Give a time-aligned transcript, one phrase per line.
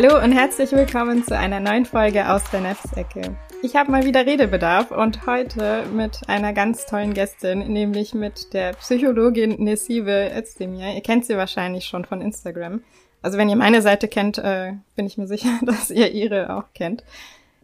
[0.00, 3.36] Hallo und herzlich willkommen zu einer neuen Folge aus der Nefsecke.
[3.64, 8.74] Ich habe mal wieder Redebedarf und heute mit einer ganz tollen Gästin, nämlich mit der
[8.74, 10.94] Psychologin Nesive Özdemir.
[10.94, 12.80] Ihr kennt sie wahrscheinlich schon von Instagram.
[13.22, 16.72] Also wenn ihr meine Seite kennt, äh, bin ich mir sicher, dass ihr ihre auch
[16.74, 17.02] kennt.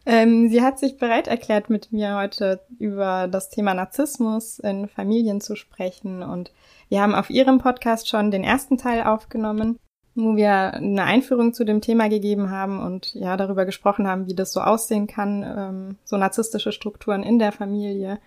[0.04, 5.40] Ähm, sie hat sich bereit erklärt, mit mir heute über das Thema Narzissmus in Familien
[5.40, 6.50] zu sprechen und
[6.88, 9.78] wir haben auf ihrem Podcast schon den ersten Teil aufgenommen
[10.14, 14.34] wo wir eine Einführung zu dem Thema gegeben haben und ja darüber gesprochen haben, wie
[14.34, 18.18] das so aussehen kann, ähm, so narzisstische Strukturen in der Familie,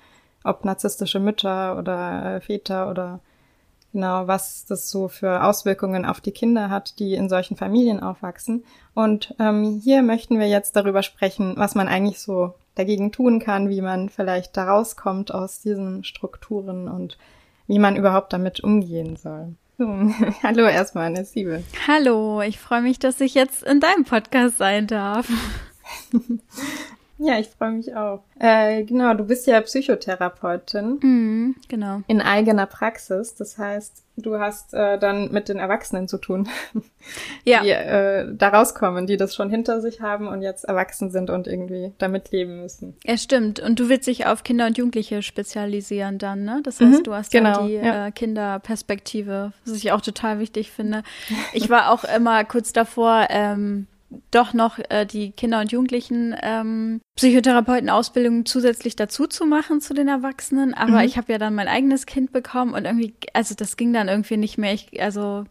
[0.44, 3.22] ob narzisstische Mütter oder äh, Väter oder
[3.94, 8.66] genau, was das so für Auswirkungen auf die Kinder hat, die in solchen Familien aufwachsen.
[8.94, 13.70] Und ähm, hier möchten wir jetzt darüber sprechen, was man eigentlich so dagegen tun kann,
[13.70, 17.18] wie man vielleicht da rauskommt aus diesen Strukturen und
[17.66, 19.56] wie man überhaupt damit umgehen soll.
[20.44, 21.64] Hallo erstmal, Nessibe.
[21.88, 25.30] Hallo, ich freue mich, dass ich jetzt in deinem Podcast sein darf.
[27.20, 28.24] Ja, ich freue mich auch.
[28.40, 31.00] Äh, genau, du bist ja Psychotherapeutin.
[31.02, 32.02] Mm, genau.
[32.08, 33.34] In eigener Praxis.
[33.34, 36.48] Das heißt, du hast äh, dann mit den Erwachsenen zu tun,
[37.44, 37.62] ja.
[37.62, 41.48] die äh, da rauskommen, die das schon hinter sich haben und jetzt erwachsen sind und
[41.48, 42.96] irgendwie damit leben müssen.
[43.04, 43.60] Ja, stimmt.
[43.60, 46.62] Und du willst dich auf Kinder und Jugendliche spezialisieren dann, ne?
[46.64, 48.08] Das heißt, mhm, du hast genau, dann die ja.
[48.08, 51.02] äh, Kinderperspektive, was ich auch total wichtig finde.
[51.54, 53.88] Ich war auch immer kurz davor, ähm,
[54.32, 60.08] doch noch äh, die Kinder- und Jugendlichen ähm, Psychotherapeuten-Ausbildung zusätzlich dazu zu machen zu den
[60.08, 60.74] Erwachsenen.
[60.74, 61.06] Aber mhm.
[61.06, 64.38] ich habe ja dann mein eigenes Kind bekommen und irgendwie, also das ging dann irgendwie
[64.38, 64.74] nicht mehr.
[64.74, 65.46] Ich, also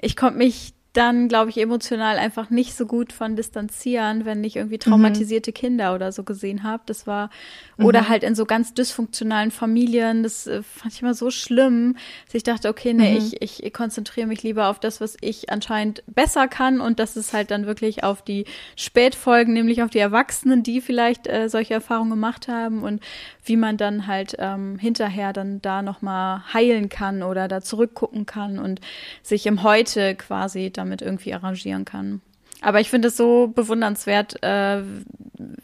[0.00, 4.56] ich konnte mich dann, glaube ich, emotional einfach nicht so gut von distanzieren, wenn ich
[4.56, 5.54] irgendwie traumatisierte mhm.
[5.54, 6.82] Kinder oder so gesehen habe.
[6.86, 7.30] Das war,
[7.76, 7.84] mhm.
[7.84, 12.34] oder halt in so ganz dysfunktionalen Familien, das äh, fand ich immer so schlimm, dass
[12.34, 13.32] ich dachte, okay, nee, mhm.
[13.40, 17.32] ich, ich konzentriere mich lieber auf das, was ich anscheinend besser kann und das ist
[17.32, 18.44] halt dann wirklich auf die
[18.74, 23.00] Spätfolgen, nämlich auf die Erwachsenen, die vielleicht äh, solche Erfahrungen gemacht haben und
[23.44, 28.58] wie man dann halt ähm, hinterher dann da nochmal heilen kann oder da zurückgucken kann
[28.58, 28.80] und
[29.22, 32.20] sich im Heute quasi damit irgendwie arrangieren kann.
[32.62, 34.82] Aber ich finde es so bewundernswert, äh,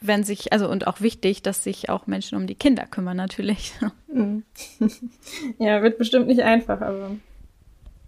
[0.01, 3.73] wenn sich, also und auch wichtig, dass sich auch Menschen um die Kinder kümmern, natürlich.
[4.09, 4.45] Mhm.
[5.59, 7.11] ja, wird bestimmt nicht einfach, aber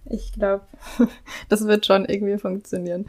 [0.06, 0.64] ich glaube,
[1.50, 3.04] das wird schon irgendwie funktionieren.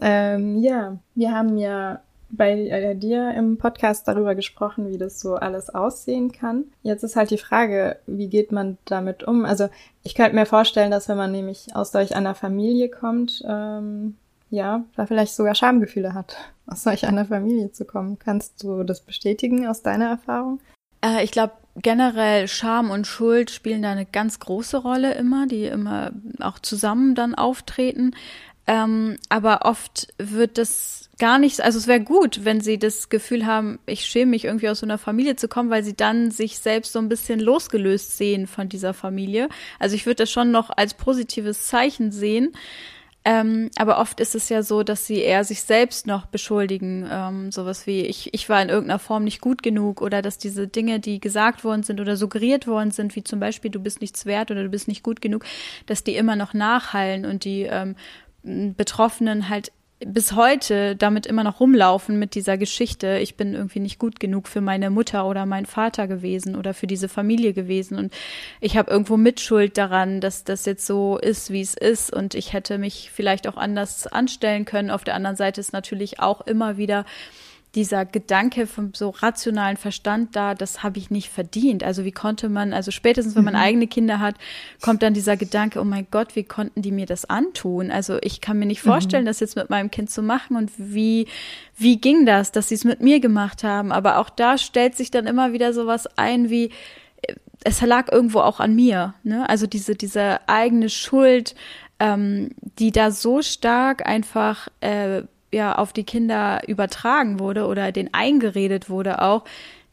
[0.00, 2.00] Ähm, ja, wir haben ja
[2.30, 6.64] bei äh, dir im Podcast darüber gesprochen, wie das so alles aussehen kann.
[6.82, 9.44] Jetzt ist halt die Frage, wie geht man damit um?
[9.44, 9.68] Also
[10.02, 14.16] ich könnte mir vorstellen, dass wenn man nämlich aus solch einer Familie kommt, ähm,
[14.50, 18.18] ja, da vielleicht sogar Schamgefühle hat, aus solch einer Familie zu kommen.
[18.18, 20.60] Kannst du das bestätigen aus deiner Erfahrung?
[21.02, 25.64] Äh, ich glaube, generell Scham und Schuld spielen da eine ganz große Rolle immer, die
[25.64, 26.10] immer
[26.40, 28.14] auch zusammen dann auftreten.
[28.68, 33.46] Ähm, aber oft wird das gar nicht, also es wäre gut, wenn sie das Gefühl
[33.46, 36.58] haben, ich schäme mich irgendwie aus so einer Familie zu kommen, weil sie dann sich
[36.58, 39.48] selbst so ein bisschen losgelöst sehen von dieser Familie.
[39.78, 42.52] Also ich würde das schon noch als positives Zeichen sehen.
[43.24, 47.50] Ähm, aber oft ist es ja so, dass sie eher sich selbst noch beschuldigen, ähm,
[47.50, 51.00] sowas wie ich, ich war in irgendeiner Form nicht gut genug oder dass diese Dinge,
[51.00, 54.50] die gesagt worden sind oder suggeriert worden sind, wie zum Beispiel du bist nichts wert
[54.50, 55.44] oder du bist nicht gut genug,
[55.86, 57.96] dass die immer noch nachhallen und die ähm,
[58.42, 63.98] Betroffenen halt bis heute damit immer noch rumlaufen mit dieser Geschichte, ich bin irgendwie nicht
[63.98, 68.14] gut genug für meine Mutter oder meinen Vater gewesen oder für diese Familie gewesen und
[68.60, 72.52] ich habe irgendwo Mitschuld daran, dass das jetzt so ist, wie es ist und ich
[72.52, 74.90] hätte mich vielleicht auch anders anstellen können.
[74.90, 77.04] Auf der anderen Seite ist natürlich auch immer wieder
[77.74, 81.84] dieser Gedanke vom so rationalen Verstand da, das habe ich nicht verdient.
[81.84, 83.60] Also wie konnte man, also spätestens wenn man mhm.
[83.60, 84.36] eigene Kinder hat,
[84.80, 87.90] kommt dann dieser Gedanke, oh mein Gott, wie konnten die mir das antun?
[87.90, 88.90] Also ich kann mir nicht mhm.
[88.90, 89.28] vorstellen, mhm.
[89.28, 91.26] das jetzt mit meinem Kind zu machen und wie,
[91.76, 93.92] wie ging das, dass sie es mit mir gemacht haben?
[93.92, 96.70] Aber auch da stellt sich dann immer wieder sowas ein wie,
[97.64, 99.48] es lag irgendwo auch an mir, ne?
[99.48, 101.54] Also diese, diese eigene Schuld,
[101.98, 105.22] ähm, die da so stark einfach äh,
[105.52, 109.44] ja auf die Kinder übertragen wurde oder den eingeredet wurde auch,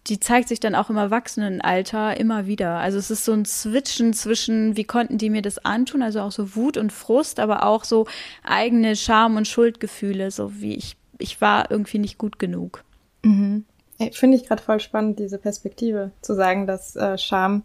[0.07, 2.77] die zeigt sich dann auch im Erwachsenenalter immer wieder.
[2.77, 6.31] Also es ist so ein Switchen zwischen, wie konnten die mir das antun, also auch
[6.31, 8.05] so Wut und Frust, aber auch so
[8.43, 12.83] eigene Scham- und Schuldgefühle, so wie ich, ich war irgendwie nicht gut genug.
[13.23, 13.65] Mhm.
[14.11, 17.63] Finde ich gerade voll spannend, diese Perspektive, zu sagen, dass äh, Scham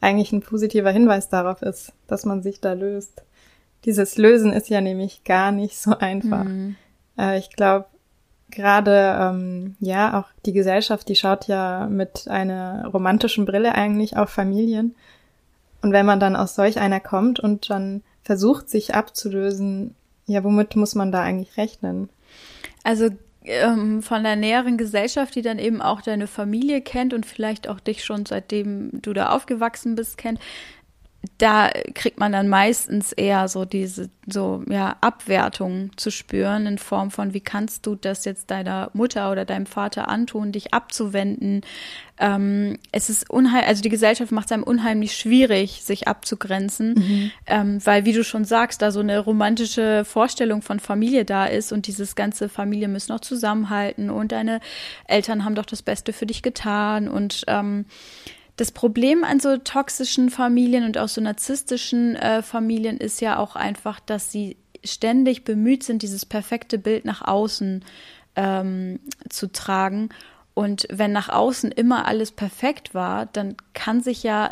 [0.00, 3.22] eigentlich ein positiver Hinweis darauf ist, dass man sich da löst.
[3.84, 6.44] Dieses Lösen ist ja nämlich gar nicht so einfach.
[6.44, 6.76] Mhm.
[7.18, 7.86] Äh, ich glaube,
[8.50, 14.30] gerade ähm, ja auch die Gesellschaft, die schaut ja mit einer romantischen Brille eigentlich auf
[14.30, 14.94] Familien.
[15.82, 19.94] Und wenn man dann aus solch einer kommt und dann versucht, sich abzulösen,
[20.26, 22.08] ja, womit muss man da eigentlich rechnen?
[22.84, 23.10] Also
[23.44, 27.80] ähm, von der näheren Gesellschaft, die dann eben auch deine Familie kennt und vielleicht auch
[27.80, 30.40] dich schon seitdem du da aufgewachsen bist kennt,
[31.38, 37.10] da kriegt man dann meistens eher so diese so ja Abwertung zu spüren in Form
[37.10, 41.62] von wie kannst du das jetzt deiner Mutter oder deinem Vater antun, dich abzuwenden.
[42.18, 47.30] Ähm, es ist unheimlich, also die Gesellschaft macht es einem unheimlich schwierig, sich abzugrenzen, mhm.
[47.46, 51.72] ähm, weil wie du schon sagst, da so eine romantische Vorstellung von Familie da ist
[51.72, 54.60] und dieses ganze Familie müssen auch zusammenhalten und deine
[55.06, 57.86] Eltern haben doch das Beste für dich getan und ähm,
[58.58, 63.54] das Problem an so toxischen Familien und auch so narzisstischen äh, Familien ist ja auch
[63.54, 67.84] einfach, dass sie ständig bemüht sind, dieses perfekte Bild nach außen
[68.34, 70.08] ähm, zu tragen.
[70.54, 74.48] Und wenn nach außen immer alles perfekt war, dann kann sich ja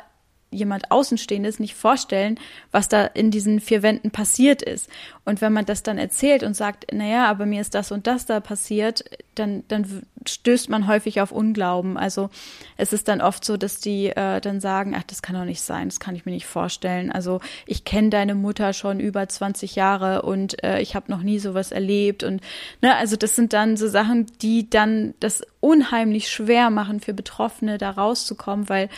[0.56, 2.38] jemand Außenstehendes nicht vorstellen,
[2.72, 4.88] was da in diesen vier Wänden passiert ist.
[5.24, 8.26] Und wenn man das dann erzählt und sagt, naja, aber mir ist das und das
[8.26, 9.04] da passiert,
[9.34, 11.96] dann, dann stößt man häufig auf Unglauben.
[11.96, 12.30] Also
[12.76, 15.60] es ist dann oft so, dass die äh, dann sagen, ach, das kann doch nicht
[15.60, 17.10] sein, das kann ich mir nicht vorstellen.
[17.10, 21.38] Also ich kenne deine Mutter schon über 20 Jahre und äh, ich habe noch nie
[21.38, 22.22] sowas erlebt.
[22.22, 22.40] Und
[22.82, 27.78] ne, also das sind dann so Sachen, die dann das unheimlich schwer machen für Betroffene,
[27.78, 28.88] da rauszukommen, weil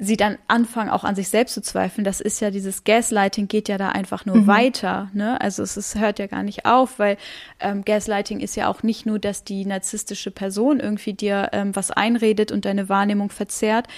[0.00, 2.04] sie dann anfangen auch an sich selbst zu zweifeln.
[2.04, 4.46] Das ist ja dieses Gaslighting geht ja da einfach nur mhm.
[4.46, 5.10] weiter.
[5.12, 5.40] Ne?
[5.40, 7.16] Also es, es hört ja gar nicht auf, weil
[7.58, 11.90] ähm, Gaslighting ist ja auch nicht nur, dass die narzisstische Person irgendwie dir ähm, was
[11.90, 13.88] einredet und deine Wahrnehmung verzerrt,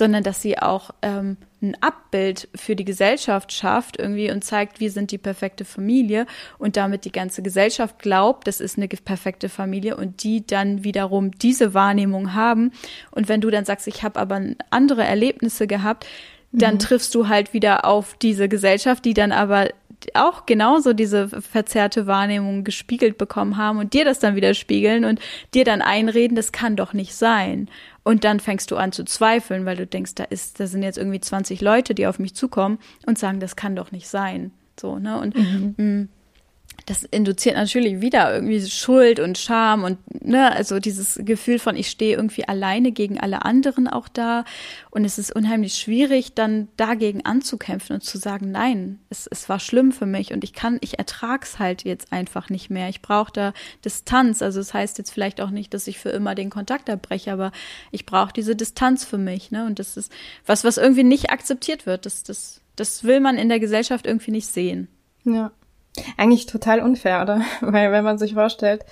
[0.00, 4.90] sondern dass sie auch ähm, ein Abbild für die Gesellschaft schafft irgendwie und zeigt, wir
[4.90, 6.24] sind die perfekte Familie
[6.56, 11.32] und damit die ganze Gesellschaft glaubt, das ist eine perfekte Familie und die dann wiederum
[11.32, 12.72] diese Wahrnehmung haben.
[13.10, 16.06] Und wenn du dann sagst, ich habe aber andere Erlebnisse gehabt,
[16.50, 16.78] dann mhm.
[16.78, 19.68] triffst du halt wieder auf diese Gesellschaft, die dann aber
[20.14, 25.20] auch genauso diese verzerrte Wahrnehmung gespiegelt bekommen haben und dir das dann wieder spiegeln und
[25.54, 27.68] dir dann einreden, das kann doch nicht sein.
[28.02, 30.98] Und dann fängst du an zu zweifeln, weil du denkst, da ist, da sind jetzt
[30.98, 34.52] irgendwie 20 Leute, die auf mich zukommen und sagen, das kann doch nicht sein.
[34.78, 35.20] So, ne?
[35.20, 36.08] Und mhm.
[36.90, 41.88] Das induziert natürlich wieder irgendwie Schuld und Scham und ne, also dieses Gefühl von ich
[41.88, 44.44] stehe irgendwie alleine gegen alle anderen auch da
[44.90, 49.60] und es ist unheimlich schwierig dann dagegen anzukämpfen und zu sagen, nein, es, es war
[49.60, 52.88] schlimm für mich und ich kann, ich ertrag's halt jetzt einfach nicht mehr.
[52.88, 53.52] Ich brauche da
[53.84, 54.42] Distanz.
[54.42, 57.32] Also es das heißt jetzt vielleicht auch nicht, dass ich für immer den Kontakt abbreche,
[57.32, 57.52] aber
[57.92, 59.64] ich brauche diese Distanz für mich, ne?
[59.64, 60.10] Und das ist
[60.44, 62.04] was, was irgendwie nicht akzeptiert wird.
[62.04, 64.88] Das, das, das will man in der Gesellschaft irgendwie nicht sehen.
[65.22, 65.52] Ja.
[66.16, 67.42] Eigentlich total unfair, oder?
[67.60, 68.84] Weil wenn man sich vorstellt,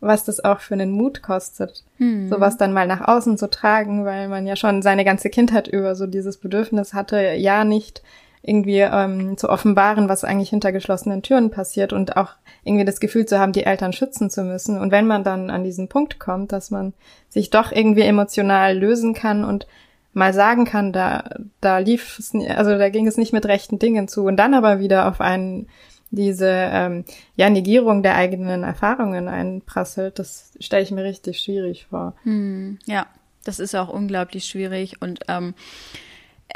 [0.00, 2.28] was das auch für einen Mut kostet, hm.
[2.28, 5.94] sowas dann mal nach außen zu tragen, weil man ja schon seine ganze Kindheit über
[5.94, 8.02] so dieses Bedürfnis hatte, ja nicht
[8.42, 13.26] irgendwie ähm, zu offenbaren, was eigentlich hinter geschlossenen Türen passiert und auch irgendwie das Gefühl
[13.26, 14.78] zu haben, die Eltern schützen zu müssen.
[14.78, 16.92] Und wenn man dann an diesen Punkt kommt, dass man
[17.28, 19.66] sich doch irgendwie emotional lösen kann und
[20.12, 21.24] mal sagen kann, da,
[21.60, 24.78] da lief es, also da ging es nicht mit rechten Dingen zu und dann aber
[24.78, 25.68] wieder auf einen
[26.16, 27.04] diese ähm,
[27.36, 32.14] ja, Negierung der eigenen Erfahrungen einprasselt, das stelle ich mir richtig schwierig vor.
[32.24, 33.06] Hm, ja,
[33.44, 35.54] das ist auch unglaublich schwierig und ähm,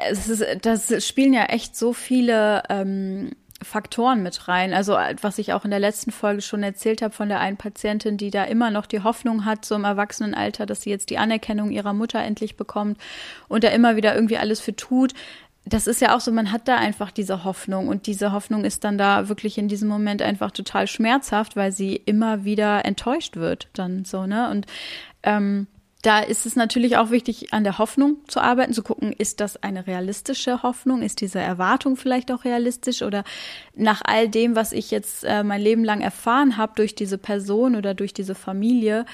[0.08, 4.72] es ist, das spielen ja echt so viele ähm, Faktoren mit rein.
[4.72, 8.16] Also was ich auch in der letzten Folge schon erzählt habe von der einen Patientin,
[8.16, 11.70] die da immer noch die Hoffnung hat, so im Erwachsenenalter, dass sie jetzt die Anerkennung
[11.70, 12.98] ihrer Mutter endlich bekommt
[13.48, 15.12] und da immer wieder irgendwie alles für tut
[15.66, 18.84] das ist ja auch so, man hat da einfach diese Hoffnung und diese Hoffnung ist
[18.84, 23.68] dann da wirklich in diesem Moment einfach total schmerzhaft, weil sie immer wieder enttäuscht wird
[23.74, 24.50] dann so, ne?
[24.50, 24.66] Und
[25.22, 25.66] ähm,
[26.02, 29.62] da ist es natürlich auch wichtig, an der Hoffnung zu arbeiten, zu gucken, ist das
[29.62, 31.02] eine realistische Hoffnung?
[31.02, 33.02] Ist diese Erwartung vielleicht auch realistisch?
[33.02, 33.22] Oder
[33.74, 37.76] nach all dem, was ich jetzt äh, mein Leben lang erfahren habe durch diese Person
[37.76, 39.04] oder durch diese Familie,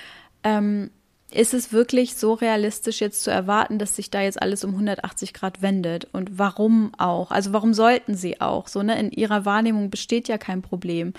[0.45, 0.91] ähm,
[1.37, 5.35] ist es wirklich so realistisch jetzt zu erwarten, dass sich da jetzt alles um 180
[5.35, 6.09] Grad wendet?
[6.13, 7.31] Und warum auch?
[7.31, 8.69] Also warum sollten sie auch?
[8.69, 11.13] So, ne, in ihrer Wahrnehmung besteht ja kein Problem.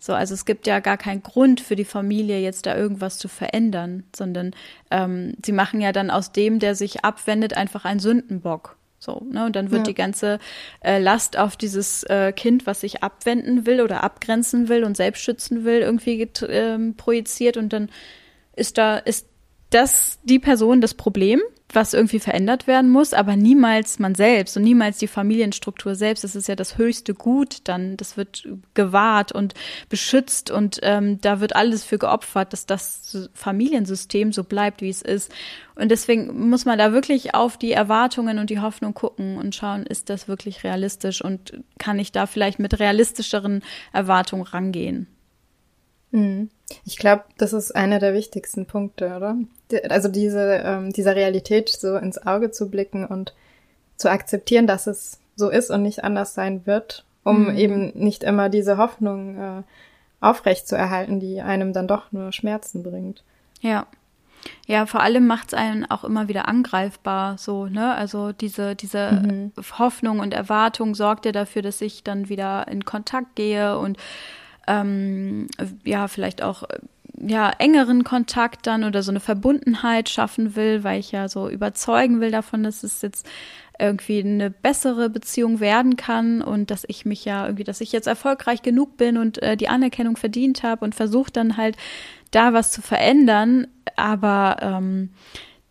[0.00, 3.28] So, also es gibt ja gar keinen Grund für die Familie jetzt da irgendwas zu
[3.28, 4.52] verändern, sondern
[4.90, 8.76] ähm, sie machen ja dann aus dem, der sich abwendet, einfach einen Sündenbock.
[9.00, 9.46] So, ne?
[9.46, 9.92] Und dann wird ja.
[9.92, 10.38] die ganze
[10.80, 15.22] äh, Last auf dieses äh, Kind, was sich abwenden will oder abgrenzen will und selbst
[15.22, 17.90] schützen will, irgendwie ähm, projiziert und dann
[18.56, 19.26] ist da, ist
[19.70, 21.40] das die Person das Problem,
[21.72, 26.24] was irgendwie verändert werden muss, aber niemals man selbst und niemals die Familienstruktur selbst.
[26.24, 27.96] Das ist ja das höchste Gut dann.
[27.98, 29.52] Das wird gewahrt und
[29.90, 35.02] beschützt und ähm, da wird alles für geopfert, dass das Familiensystem so bleibt, wie es
[35.02, 35.30] ist.
[35.74, 39.84] Und deswegen muss man da wirklich auf die Erwartungen und die Hoffnung gucken und schauen,
[39.84, 45.06] ist das wirklich realistisch und kann ich da vielleicht mit realistischeren Erwartungen rangehen.
[46.10, 46.50] Mhm.
[46.84, 49.36] Ich glaube, das ist einer der wichtigsten Punkte, oder?
[49.88, 53.34] Also diese, ähm, dieser Realität so ins Auge zu blicken und
[53.96, 57.56] zu akzeptieren, dass es so ist und nicht anders sein wird, um mhm.
[57.56, 59.62] eben nicht immer diese Hoffnung äh,
[60.20, 63.22] aufrecht zu erhalten, die einem dann doch nur Schmerzen bringt.
[63.60, 63.86] Ja.
[64.66, 67.94] Ja, vor allem macht es einen auch immer wieder angreifbar, so, ne?
[67.94, 69.52] Also diese, diese mhm.
[69.78, 73.98] Hoffnung und Erwartung sorgt ja dafür, dass ich dann wieder in Kontakt gehe und
[74.68, 75.48] ähm,
[75.84, 76.64] ja, vielleicht auch
[77.20, 82.20] ja, engeren Kontakt dann oder so eine Verbundenheit schaffen will, weil ich ja so überzeugen
[82.20, 83.26] will davon, dass es jetzt
[83.78, 88.08] irgendwie eine bessere Beziehung werden kann und dass ich mich ja irgendwie, dass ich jetzt
[88.08, 91.76] erfolgreich genug bin und äh, die Anerkennung verdient habe und versuche dann halt
[92.30, 93.68] da was zu verändern.
[93.96, 95.10] Aber ähm,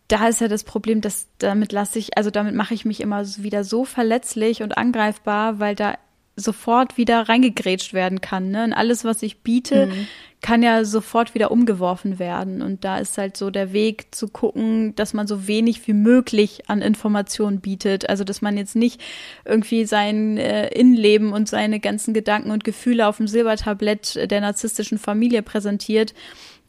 [0.08, 3.26] da ist ja das Problem, dass damit lasse ich, also damit mache ich mich immer
[3.36, 5.96] wieder so verletzlich und angreifbar, weil da
[6.38, 8.50] sofort wieder reingegrätscht werden kann.
[8.50, 8.64] Ne?
[8.64, 10.06] Und alles, was ich biete, mhm.
[10.40, 12.62] kann ja sofort wieder umgeworfen werden.
[12.62, 16.68] Und da ist halt so der Weg zu gucken, dass man so wenig wie möglich
[16.68, 18.08] an Informationen bietet.
[18.08, 19.00] Also dass man jetzt nicht
[19.44, 24.98] irgendwie sein äh, Innenleben und seine ganzen Gedanken und Gefühle auf dem Silbertablett der narzisstischen
[24.98, 26.14] Familie präsentiert,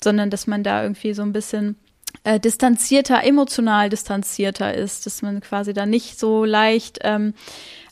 [0.04, 1.76] sondern dass man da irgendwie so ein bisschen
[2.24, 7.34] äh, distanzierter, emotional distanzierter ist, dass man quasi da nicht so leicht ähm,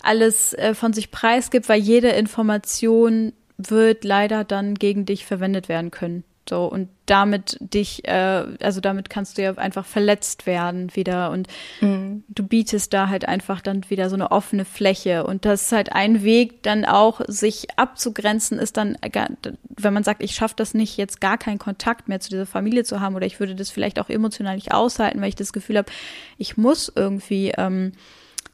[0.08, 5.92] alles äh, von sich preisgibt, weil jede Information wird leider dann gegen dich verwendet werden
[5.92, 6.24] können.
[6.50, 11.48] So, und damit dich, äh, also damit kannst du ja einfach verletzt werden wieder und
[11.82, 12.24] mhm.
[12.30, 15.26] du bietest da halt einfach dann wieder so eine offene Fläche.
[15.26, 18.98] Und das ist halt ein Weg, dann auch sich abzugrenzen, ist dann,
[19.76, 22.86] wenn man sagt, ich schaffe das nicht, jetzt gar keinen Kontakt mehr zu dieser Familie
[22.86, 25.78] zu haben oder ich würde das vielleicht auch emotional nicht aushalten, weil ich das Gefühl
[25.78, 25.92] habe,
[26.38, 27.92] ich muss irgendwie ähm,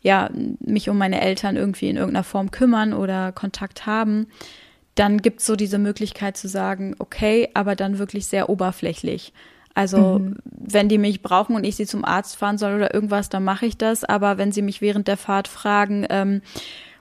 [0.02, 4.28] ja, mich um meine Eltern irgendwie in irgendeiner Form kümmern oder Kontakt haben,
[4.96, 9.34] dann gibt es so diese Möglichkeit zu sagen, okay, aber dann wirklich sehr oberflächlich.
[9.74, 10.36] Also mhm.
[10.44, 13.66] wenn die mich brauchen und ich sie zum Arzt fahren soll oder irgendwas, dann mache
[13.66, 14.04] ich das.
[14.04, 16.42] Aber wenn sie mich während der Fahrt fragen, ähm,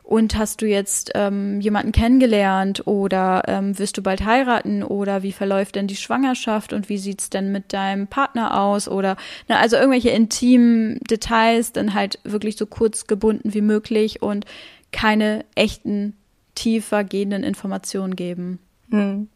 [0.03, 5.33] und hast du jetzt ähm, jemanden kennengelernt oder ähm, wirst du bald heiraten oder wie
[5.33, 9.17] verläuft denn die Schwangerschaft und wie sieht's denn mit deinem Partner aus oder
[9.49, 14.45] na, also irgendwelche intimen Details dann halt wirklich so kurz gebunden wie möglich und
[14.91, 16.17] keine echten
[16.55, 18.59] tiefer gehenden Informationen geben.
[18.91, 19.29] Hm.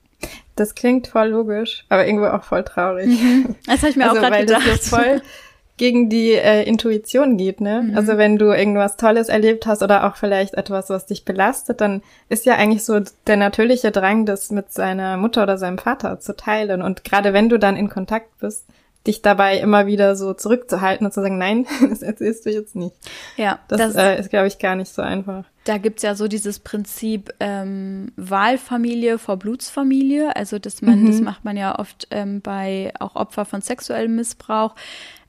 [0.57, 3.07] Das klingt voll logisch, aber irgendwo auch voll traurig.
[3.07, 3.55] Mhm.
[3.67, 4.67] Das habe ich mir also, auch gerade gedacht.
[4.67, 5.21] Das voll
[5.77, 7.83] gegen die äh, Intuition geht, ne?
[7.83, 7.97] Mhm.
[7.97, 12.03] Also wenn du irgendwas Tolles erlebt hast oder auch vielleicht etwas, was dich belastet, dann
[12.29, 16.35] ist ja eigentlich so der natürliche Drang, das mit seiner Mutter oder seinem Vater zu
[16.35, 16.83] teilen.
[16.83, 18.65] Und gerade wenn du dann in Kontakt bist,
[19.07, 22.95] dich dabei immer wieder so zurückzuhalten und zu sagen, nein, das erzählst du jetzt nicht.
[23.37, 23.61] Ja.
[23.69, 25.45] Das, das äh, ist, glaube ich, gar nicht so einfach.
[25.65, 30.35] Da gibt's ja so dieses Prinzip ähm, Wahlfamilie vor Blutsfamilie.
[30.37, 31.07] Also dass man, mhm.
[31.09, 34.75] das macht man ja oft ähm, bei auch Opfer von sexuellem Missbrauch,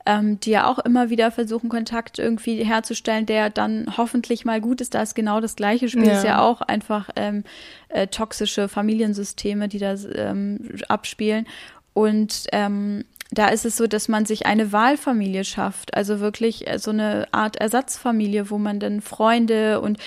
[0.08, 4.80] ähm, die ja auch immer wieder versuchen, Kontakt irgendwie herzustellen, der dann hoffentlich mal gut
[4.80, 4.94] ist.
[4.94, 6.16] Da ist genau das gleiche Spiel, ja.
[6.16, 7.44] ist ja auch einfach ähm,
[7.90, 11.46] äh, toxische Familiensysteme, die da ähm, abspielen.
[11.92, 16.78] Und ähm, da ist es so, dass man sich eine Wahlfamilie schafft, also wirklich äh,
[16.78, 19.98] so eine Art Ersatzfamilie, wo man dann Freunde und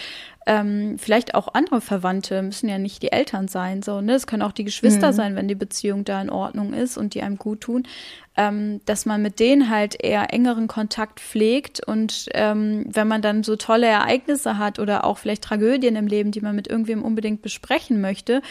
[0.48, 4.14] ähm, vielleicht auch andere Verwandte, müssen ja nicht die Eltern sein, so, ne?
[4.14, 5.16] Es können auch die Geschwister mhm.
[5.16, 7.88] sein, wenn die Beziehung da in Ordnung ist und die einem gut tun,
[8.36, 13.44] ähm, dass man mit denen halt eher engeren Kontakt pflegt und ähm, wenn man dann
[13.44, 17.44] so tolle Ereignisse hat oder auch vielleicht Tragödien im Leben, die man mit irgendwem unbedingt
[17.44, 18.42] besprechen möchte,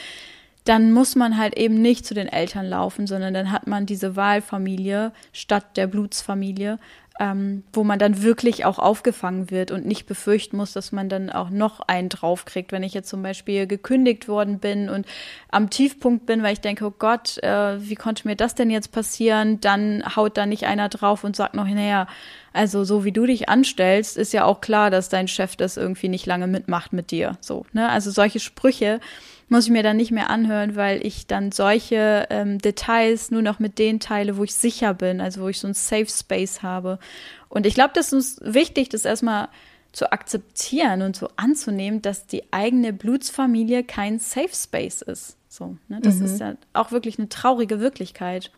[0.64, 4.14] dann muss man halt eben nicht zu den Eltern laufen, sondern dann hat man diese
[4.14, 6.78] Wahlfamilie statt der Blutsfamilie
[7.20, 11.28] ähm, wo man dann wirklich auch aufgefangen wird und nicht befürchten muss, dass man dann
[11.28, 12.72] auch noch einen draufkriegt.
[12.72, 15.06] Wenn ich jetzt zum Beispiel gekündigt worden bin und
[15.50, 18.90] am Tiefpunkt bin, weil ich denke, oh Gott, äh, wie konnte mir das denn jetzt
[18.90, 19.60] passieren?
[19.60, 22.06] Dann haut da nicht einer drauf und sagt noch, naja,
[22.54, 26.08] also so wie du dich anstellst, ist ja auch klar, dass dein Chef das irgendwie
[26.08, 27.36] nicht lange mitmacht mit dir.
[27.40, 27.90] So, ne?
[27.90, 28.98] Also solche Sprüche
[29.50, 33.58] muss ich mir dann nicht mehr anhören, weil ich dann solche ähm, Details nur noch
[33.58, 36.98] mit denen teile, wo ich sicher bin, also wo ich so ein Safe Space habe.
[37.48, 39.48] Und ich glaube, das ist uns wichtig, das erstmal
[39.92, 45.36] zu akzeptieren und so anzunehmen, dass die eigene Blutsfamilie kein Safe Space ist.
[45.48, 45.98] So, ne?
[46.00, 46.26] Das mhm.
[46.26, 48.52] ist ja auch wirklich eine traurige Wirklichkeit.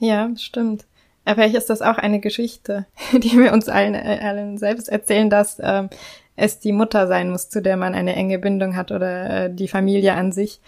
[0.00, 0.86] Ja, stimmt.
[1.26, 5.28] Aber vielleicht ist das auch eine Geschichte, die wir uns allen, äh, allen selbst erzählen,
[5.28, 5.90] dass ähm,
[6.36, 9.68] es die Mutter sein muss, zu der man eine enge Bindung hat oder äh, die
[9.68, 10.60] Familie an sich.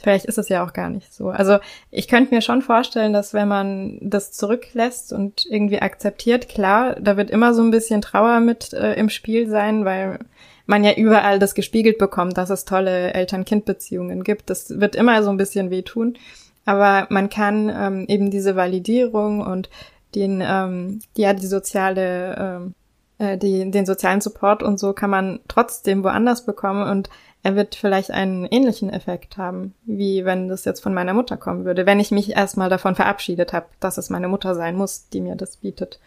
[0.00, 1.28] Vielleicht ist es ja auch gar nicht so.
[1.28, 1.58] Also
[1.90, 7.16] ich könnte mir schon vorstellen, dass wenn man das zurücklässt und irgendwie akzeptiert, klar, da
[7.16, 10.18] wird immer so ein bisschen Trauer mit äh, im Spiel sein, weil
[10.66, 14.50] man ja überall das gespiegelt bekommt, dass es tolle Eltern-Kind-Beziehungen gibt.
[14.50, 16.16] Das wird immer so ein bisschen wehtun.
[16.64, 19.68] Aber man kann ähm, eben diese Validierung und
[20.14, 22.74] den, ähm, ja, die soziale, ähm,
[23.18, 27.10] äh, die, den sozialen Support und so kann man trotzdem woanders bekommen und
[27.44, 31.66] er wird vielleicht einen ähnlichen Effekt haben, wie wenn das jetzt von meiner Mutter kommen
[31.66, 35.20] würde, wenn ich mich erstmal davon verabschiedet habe, dass es meine Mutter sein muss, die
[35.20, 36.00] mir das bietet.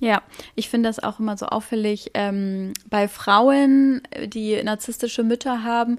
[0.00, 0.22] Ja,
[0.54, 5.98] ich finde das auch immer so auffällig ähm, bei Frauen, die narzisstische Mütter haben.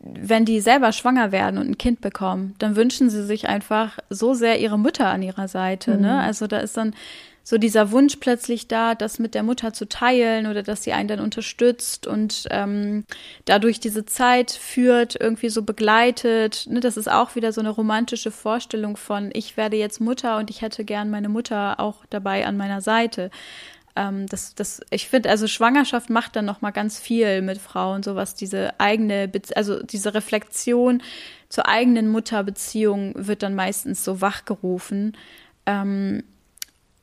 [0.00, 4.34] Wenn die selber schwanger werden und ein Kind bekommen, dann wünschen sie sich einfach so
[4.34, 5.92] sehr ihre Mutter an ihrer Seite.
[5.92, 5.96] Ne?
[5.96, 6.02] Mhm.
[6.02, 6.20] Ne?
[6.20, 6.94] Also da ist dann
[7.48, 11.08] so dieser Wunsch plötzlich da, das mit der Mutter zu teilen oder dass sie einen
[11.08, 13.06] dann unterstützt und ähm,
[13.46, 16.66] dadurch diese Zeit führt, irgendwie so begleitet.
[16.68, 20.50] Ne, das ist auch wieder so eine romantische Vorstellung von, ich werde jetzt Mutter und
[20.50, 23.30] ich hätte gern meine Mutter auch dabei an meiner Seite.
[23.96, 28.02] Ähm, das, das, ich finde, also Schwangerschaft macht dann noch mal ganz viel mit Frauen,
[28.02, 31.02] so was diese eigene, Be also diese Reflexion
[31.48, 35.16] zur eigenen Mutterbeziehung wird dann meistens so wachgerufen.
[35.64, 36.24] Ähm,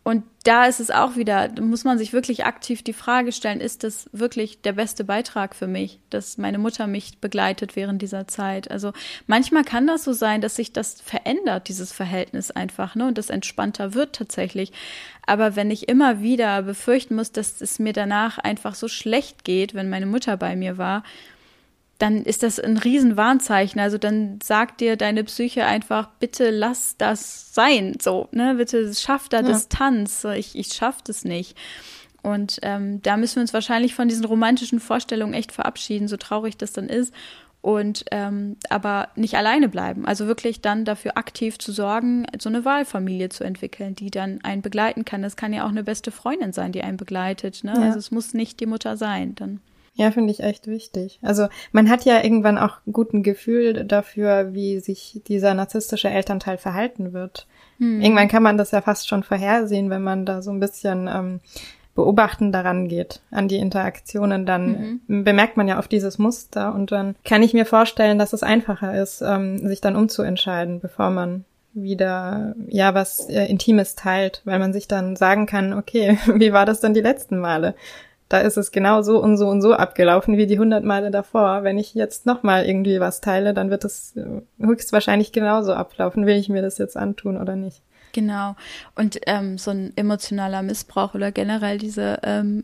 [0.08, 3.84] und da ist es auch wieder, muss man sich wirklich aktiv die Frage stellen, ist
[3.84, 8.70] das wirklich der beste Beitrag für mich, dass meine Mutter mich begleitet während dieser Zeit?
[8.70, 8.94] Also
[9.26, 13.32] manchmal kann das so sein, dass sich das verändert, dieses Verhältnis einfach, ne, und das
[13.32, 14.72] entspannter wird tatsächlich.
[15.26, 19.74] Aber wenn ich immer wieder befürchten muss, dass es mir danach einfach so schlecht geht,
[19.74, 21.02] wenn meine Mutter bei mir war,
[22.06, 23.82] dann ist das ein Riesenwarnzeichen.
[23.82, 27.98] Also dann sagt dir deine Psyche einfach, bitte lass das sein.
[28.00, 29.48] So, ne, bitte schaff da ja.
[29.48, 30.24] Distanz.
[30.36, 31.58] Ich, ich schaff das nicht.
[32.22, 36.58] Und ähm, da müssen wir uns wahrscheinlich von diesen romantischen Vorstellungen echt verabschieden, so traurig
[36.58, 37.12] das dann ist.
[37.62, 40.06] Und ähm, aber nicht alleine bleiben.
[40.06, 44.62] Also wirklich dann dafür aktiv zu sorgen, so eine Wahlfamilie zu entwickeln, die dann einen
[44.62, 45.24] begleiten kann.
[45.24, 47.64] Das kann ja auch eine beste Freundin sein, die einen begleitet.
[47.64, 47.74] Ne?
[47.76, 47.82] Ja.
[47.82, 49.34] Also es muss nicht die Mutter sein.
[49.34, 49.60] Dann.
[49.96, 51.20] Ja, finde ich echt wichtig.
[51.22, 56.58] Also man hat ja irgendwann auch ein guten Gefühl dafür, wie sich dieser narzisstische Elternteil
[56.58, 57.48] verhalten wird.
[57.80, 58.02] Hm.
[58.02, 61.40] Irgendwann kann man das ja fast schon vorhersehen, wenn man da so ein bisschen ähm,
[61.96, 65.24] beobachten daran geht, an die Interaktionen, dann mhm.
[65.24, 69.02] bemerkt man ja auf dieses Muster und dann kann ich mir vorstellen, dass es einfacher
[69.02, 74.74] ist, ähm, sich dann umzuentscheiden, bevor man wieder ja was äh, Intimes teilt, weil man
[74.74, 77.76] sich dann sagen kann, okay, wie war das denn die letzten Male?
[78.30, 81.64] Da ist es genau so und so und so abgelaufen wie die hundert Male davor.
[81.64, 86.26] Wenn ich jetzt nochmal irgendwie was teile, dann wird es äh, höchstwahrscheinlich genauso ablaufen.
[86.26, 87.82] Will ich mir das jetzt antun oder nicht?
[88.14, 88.56] Genau.
[88.96, 92.64] Und ähm, so ein emotionaler Missbrauch oder generell diese, ähm,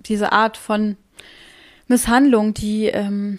[0.00, 0.96] diese Art von
[1.86, 3.38] Misshandlung, die ähm,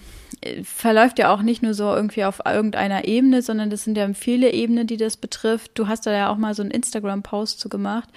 [0.63, 4.52] verläuft ja auch nicht nur so irgendwie auf irgendeiner Ebene, sondern das sind ja viele
[4.52, 5.71] Ebenen, die das betrifft.
[5.75, 8.10] Du hast da ja auch mal so einen Instagram-Post zu gemacht,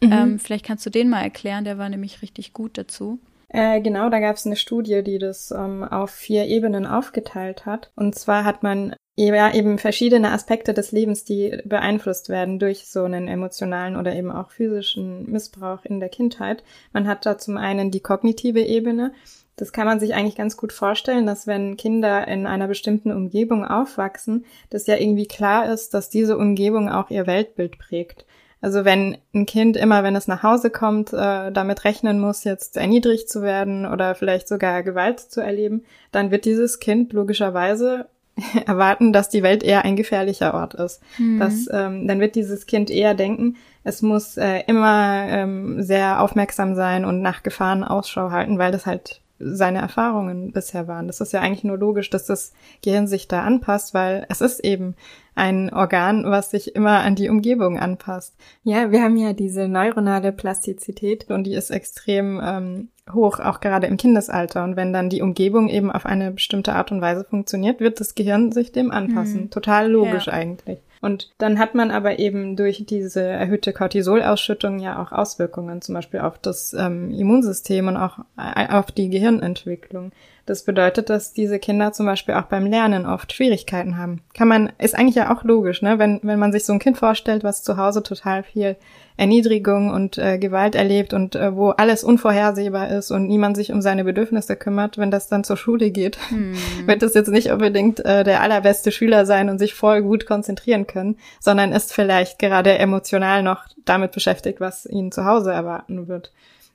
[0.00, 0.12] Mhm.
[0.12, 3.18] Ähm, vielleicht kannst du den mal erklären, der war nämlich richtig gut dazu.
[3.48, 7.90] Äh, genau, da gab es eine Studie, die das ähm, auf vier Ebenen aufgeteilt hat.
[7.96, 13.02] Und zwar hat man ja, eben verschiedene Aspekte des Lebens, die beeinflusst werden durch so
[13.04, 16.62] einen emotionalen oder eben auch physischen Missbrauch in der Kindheit.
[16.92, 19.12] Man hat da zum einen die kognitive Ebene.
[19.60, 23.62] Das kann man sich eigentlich ganz gut vorstellen, dass wenn Kinder in einer bestimmten Umgebung
[23.66, 28.24] aufwachsen, dass ja irgendwie klar ist, dass diese Umgebung auch ihr Weltbild prägt.
[28.62, 32.78] Also wenn ein Kind immer, wenn es nach Hause kommt, äh, damit rechnen muss, jetzt
[32.78, 38.06] erniedrigt zu werden oder vielleicht sogar Gewalt zu erleben, dann wird dieses Kind logischerweise
[38.66, 41.02] erwarten, dass die Welt eher ein gefährlicher Ort ist.
[41.18, 41.38] Mhm.
[41.38, 46.74] Das, ähm, dann wird dieses Kind eher denken, es muss äh, immer ähm, sehr aufmerksam
[46.74, 51.06] sein und nach Gefahren Ausschau halten, weil das halt seine Erfahrungen bisher waren.
[51.06, 54.60] Das ist ja eigentlich nur logisch, dass das Gehirn sich da anpasst, weil es ist
[54.60, 54.94] eben
[55.34, 58.34] ein Organ, was sich immer an die Umgebung anpasst.
[58.62, 63.86] Ja, wir haben ja diese neuronale Plastizität und die ist extrem ähm, hoch, auch gerade
[63.86, 64.62] im Kindesalter.
[64.64, 68.14] Und wenn dann die Umgebung eben auf eine bestimmte Art und Weise funktioniert, wird das
[68.14, 69.42] Gehirn sich dem anpassen.
[69.42, 69.50] Hm.
[69.50, 70.34] Total logisch ja.
[70.34, 70.80] eigentlich.
[71.00, 76.20] Und dann hat man aber eben durch diese erhöhte Cortisolausschüttung ja auch Auswirkungen, zum Beispiel
[76.20, 80.12] auf das ähm, Immunsystem und auch äh, auf die Gehirnentwicklung.
[80.44, 84.20] Das bedeutet, dass diese Kinder zum Beispiel auch beim Lernen oft Schwierigkeiten haben.
[84.34, 85.98] Kann man, ist eigentlich ja auch logisch, ne?
[85.98, 88.76] Wenn, wenn man sich so ein Kind vorstellt, was zu Hause total viel
[89.20, 93.82] Erniedrigung und äh, Gewalt erlebt und äh, wo alles unvorhersehbar ist und niemand sich um
[93.82, 96.54] seine Bedürfnisse kümmert, wenn das dann zur Schule geht, hm.
[96.86, 100.86] wird das jetzt nicht unbedingt äh, der allerbeste Schüler sein und sich voll gut konzentrieren
[100.86, 106.32] können, sondern ist vielleicht gerade emotional noch damit beschäftigt, was ihn zu Hause erwarten wird.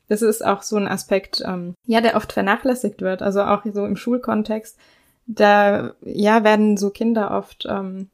[0.08, 3.23] Das ist auch so ein Aspekt, ähm, ja, der oft vernachlässigt wird.
[3.23, 4.77] Also auch so im Schulkontext,
[5.25, 8.10] da ja werden so Kinder oft ähm,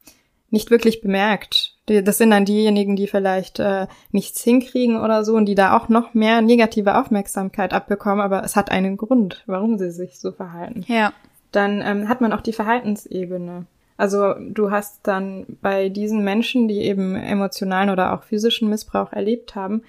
[0.52, 1.76] nicht wirklich bemerkt.
[1.90, 5.76] Die, das sind dann diejenigen, die vielleicht äh, nichts hinkriegen oder so und die da
[5.76, 10.32] auch noch mehr negative Aufmerksamkeit abbekommen, aber es hat einen Grund, warum sie sich so
[10.32, 10.86] verhalten.
[10.88, 11.12] Ja.
[11.52, 13.66] Dann ähm, hat man auch die Verhaltensebene.
[13.98, 19.56] Also du hast dann bei diesen Menschen, die eben emotionalen oder auch physischen Missbrauch erlebt
[19.56, 19.84] haben,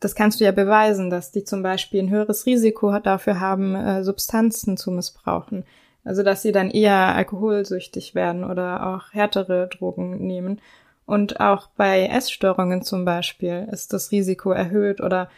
[0.00, 4.04] das kannst du ja beweisen, dass die zum Beispiel ein höheres Risiko dafür haben, äh,
[4.04, 5.64] Substanzen zu missbrauchen.
[6.04, 10.60] Also dass sie dann eher alkoholsüchtig werden oder auch härtere Drogen nehmen.
[11.06, 15.30] Und auch bei Essstörungen zum Beispiel ist das Risiko erhöht oder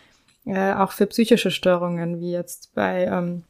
[0.46, 3.44] äh, auch für psychische Störungen, wie jetzt bei ähm,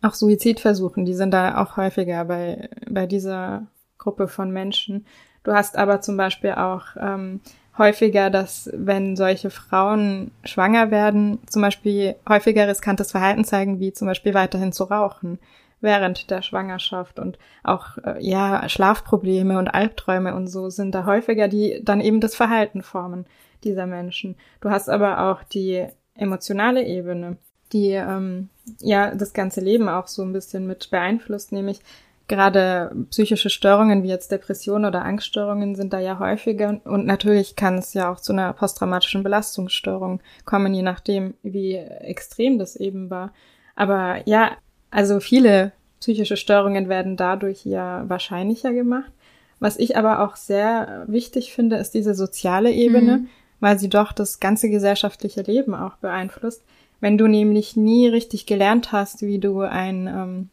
[0.00, 3.66] auch Suizidversuchen, die sind da auch häufiger bei, bei dieser
[3.98, 5.06] Gruppe von Menschen.
[5.44, 7.40] Du hast aber zum Beispiel auch ähm,
[7.78, 14.08] häufiger, dass wenn solche Frauen schwanger werden, zum Beispiel häufiger riskantes Verhalten zeigen, wie zum
[14.08, 15.38] Beispiel weiterhin zu rauchen
[15.82, 21.48] während der Schwangerschaft und auch äh, ja Schlafprobleme und Albträume und so sind da häufiger,
[21.48, 23.26] die dann eben das Verhalten formen
[23.64, 24.36] dieser Menschen.
[24.60, 27.36] Du hast aber auch die emotionale Ebene,
[27.72, 28.48] die ähm,
[28.80, 31.80] ja das ganze Leben auch so ein bisschen mit beeinflusst, nämlich
[32.28, 37.78] gerade psychische Störungen wie jetzt Depressionen oder Angststörungen sind da ja häufiger und natürlich kann
[37.78, 43.32] es ja auch zu einer posttraumatischen Belastungsstörung kommen, je nachdem, wie extrem das eben war.
[43.74, 44.52] Aber ja,
[44.92, 49.10] also viele psychische Störungen werden dadurch ja wahrscheinlicher gemacht.
[49.58, 53.28] Was ich aber auch sehr wichtig finde, ist diese soziale Ebene, mhm.
[53.60, 56.62] weil sie doch das ganze gesellschaftliche Leben auch beeinflusst.
[57.00, 60.48] Wenn du nämlich nie richtig gelernt hast, wie du ein ähm,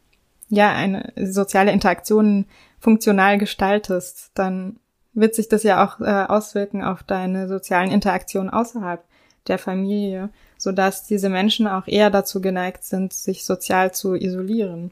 [0.49, 2.45] ja eine soziale Interaktion
[2.79, 4.77] funktional gestaltest, dann
[5.13, 9.03] wird sich das ja auch äh, auswirken auf deine sozialen Interaktionen außerhalb
[9.47, 14.91] der Familie, so dass diese Menschen auch eher dazu geneigt sind, sich sozial zu isolieren.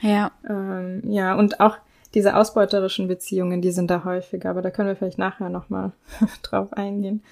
[0.00, 0.32] Ja.
[0.48, 1.76] Ähm, ja, und auch
[2.14, 5.92] diese ausbeuterischen Beziehungen, die sind da häufiger, aber da können wir vielleicht nachher nochmal
[6.42, 7.22] drauf eingehen.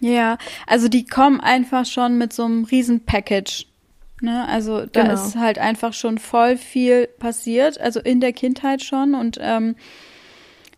[0.00, 3.66] Ja, also die kommen einfach schon mit so einem riesen Package
[4.22, 5.14] Ne, also da genau.
[5.14, 9.14] ist halt einfach schon voll viel passiert, also in der Kindheit schon.
[9.14, 9.76] Und ähm,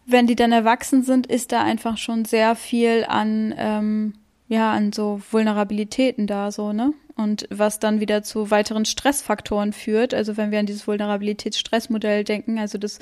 [0.06, 4.14] wenn die dann erwachsen sind, ist da einfach schon sehr viel an, ähm,
[4.48, 6.92] ja, an so Vulnerabilitäten da, so, ne?
[7.16, 10.14] Und was dann wieder zu weiteren Stressfaktoren führt.
[10.14, 13.00] Also wenn wir an dieses Vulnerabilitätsstressmodell denken, also das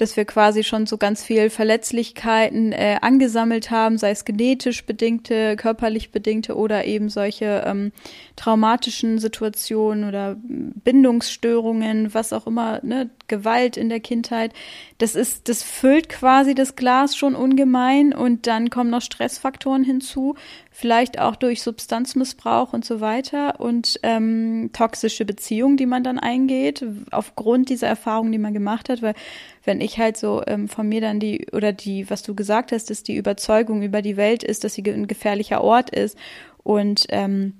[0.00, 5.56] dass wir quasi schon so ganz viel Verletzlichkeiten äh, angesammelt haben, sei es genetisch bedingte,
[5.56, 7.92] körperlich bedingte oder eben solche ähm,
[8.36, 14.54] traumatischen Situationen oder Bindungsstörungen, was auch immer, ne, Gewalt in der Kindheit.
[14.98, 20.34] Das ist, das füllt quasi das Glas schon ungemein und dann kommen noch Stressfaktoren hinzu,
[20.80, 26.82] vielleicht auch durch Substanzmissbrauch und so weiter und ähm, toxische Beziehungen, die man dann eingeht,
[27.10, 29.14] aufgrund dieser Erfahrungen, die man gemacht hat, weil
[29.62, 32.88] wenn ich halt so ähm, von mir dann die, oder die, was du gesagt hast,
[32.88, 36.16] dass die Überzeugung über die Welt ist, dass sie ein gefährlicher Ort ist
[36.62, 37.52] und ähm,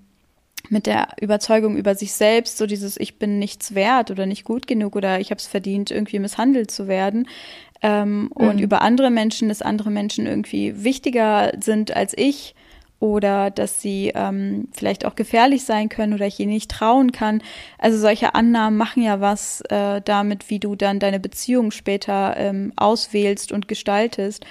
[0.71, 4.67] mit der Überzeugung über sich selbst, so dieses Ich bin nichts wert oder nicht gut
[4.67, 7.29] genug oder ich habe es verdient, irgendwie misshandelt zu werden.
[7.83, 8.29] Ähm, mhm.
[8.33, 12.55] Und über andere Menschen, dass andere Menschen irgendwie wichtiger sind als ich
[13.01, 17.43] oder dass sie ähm, vielleicht auch gefährlich sein können oder ich ihnen nicht trauen kann.
[17.79, 22.73] Also solche Annahmen machen ja was äh, damit, wie du dann deine Beziehung später ähm,
[22.77, 24.45] auswählst und gestaltest.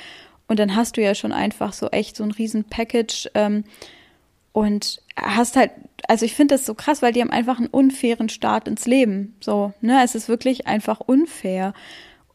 [0.48, 3.66] Und dann hast du ja schon einfach so echt so ein riesen Package ähm,
[4.52, 5.72] und hast halt,
[6.08, 9.36] also ich finde das so krass, weil die haben einfach einen unfairen Start ins Leben.
[9.42, 10.02] So, ne?
[10.04, 11.76] Es ist wirklich einfach unfair.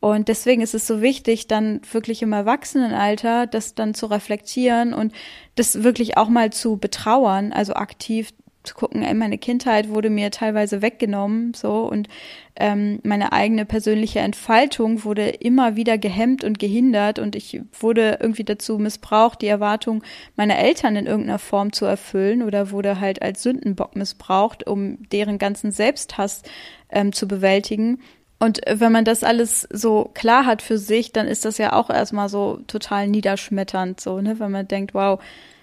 [0.05, 5.15] Und deswegen ist es so wichtig, dann wirklich im Erwachsenenalter das dann zu reflektieren und
[5.55, 10.31] das wirklich auch mal zu betrauern, also aktiv zu gucken, ey, meine Kindheit wurde mir
[10.31, 12.09] teilweise weggenommen, so und
[12.55, 18.45] ähm, meine eigene persönliche Entfaltung wurde immer wieder gehemmt und gehindert und ich wurde irgendwie
[18.45, 20.03] dazu missbraucht, die Erwartung
[20.37, 25.39] meiner Eltern in irgendeiner Form zu erfüllen oder wurde halt als Sündenbock missbraucht, um deren
[25.39, 26.43] ganzen Selbsthass
[26.91, 28.01] ähm, zu bewältigen.
[28.45, 31.73] Und äh, wenn man das alles so klar hat für sich, dann ist das ja
[31.73, 35.19] auch erstmal so total niederschmetternd, so, ne, wenn man denkt, wow,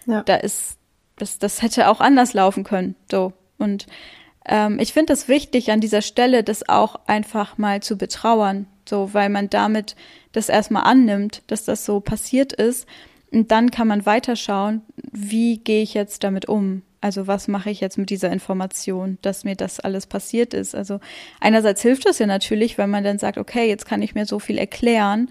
[0.07, 0.23] ja.
[0.23, 0.77] da ist,
[1.17, 3.33] das, das hätte auch anders laufen können, so.
[3.59, 3.85] Und
[4.47, 9.13] ähm, ich finde es wichtig, an dieser Stelle das auch einfach mal zu betrauern, so,
[9.13, 9.95] weil man damit
[10.31, 12.87] das erstmal annimmt, dass das so passiert ist.
[13.31, 16.81] Und dann kann man weiterschauen, wie gehe ich jetzt damit um?
[16.99, 20.75] Also was mache ich jetzt mit dieser Information, dass mir das alles passiert ist?
[20.75, 20.99] Also
[21.39, 24.37] einerseits hilft das ja natürlich, wenn man dann sagt, okay, jetzt kann ich mir so
[24.37, 25.29] viel erklären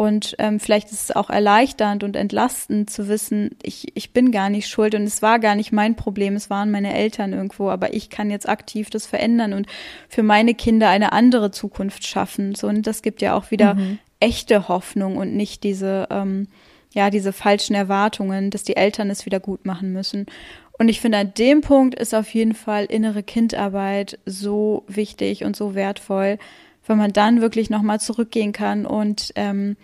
[0.00, 4.48] und ähm, vielleicht ist es auch erleichternd und entlastend zu wissen, ich, ich bin gar
[4.48, 7.92] nicht schuld und es war gar nicht mein Problem, es waren meine Eltern irgendwo, aber
[7.92, 9.66] ich kann jetzt aktiv das verändern und
[10.08, 12.54] für meine Kinder eine andere Zukunft schaffen.
[12.54, 13.98] So, und das gibt ja auch wieder mhm.
[14.20, 16.48] echte Hoffnung und nicht diese, ähm,
[16.92, 20.26] ja, diese falschen Erwartungen, dass die Eltern es wieder gut machen müssen.
[20.72, 25.54] Und ich finde, an dem Punkt ist auf jeden Fall innere Kindarbeit so wichtig und
[25.54, 26.38] so wertvoll,
[26.86, 29.76] wenn man dann wirklich nochmal zurückgehen kann und ähm,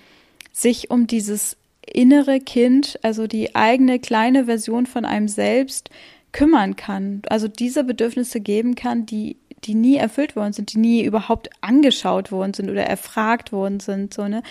[0.52, 5.90] sich um dieses innere Kind, also die eigene kleine Version von einem selbst
[6.32, 7.22] kümmern kann.
[7.28, 12.30] Also diese Bedürfnisse geben kann, die die nie erfüllt worden sind, die nie überhaupt angeschaut
[12.30, 14.14] worden sind oder erfragt worden sind.
[14.14, 14.42] So, ne?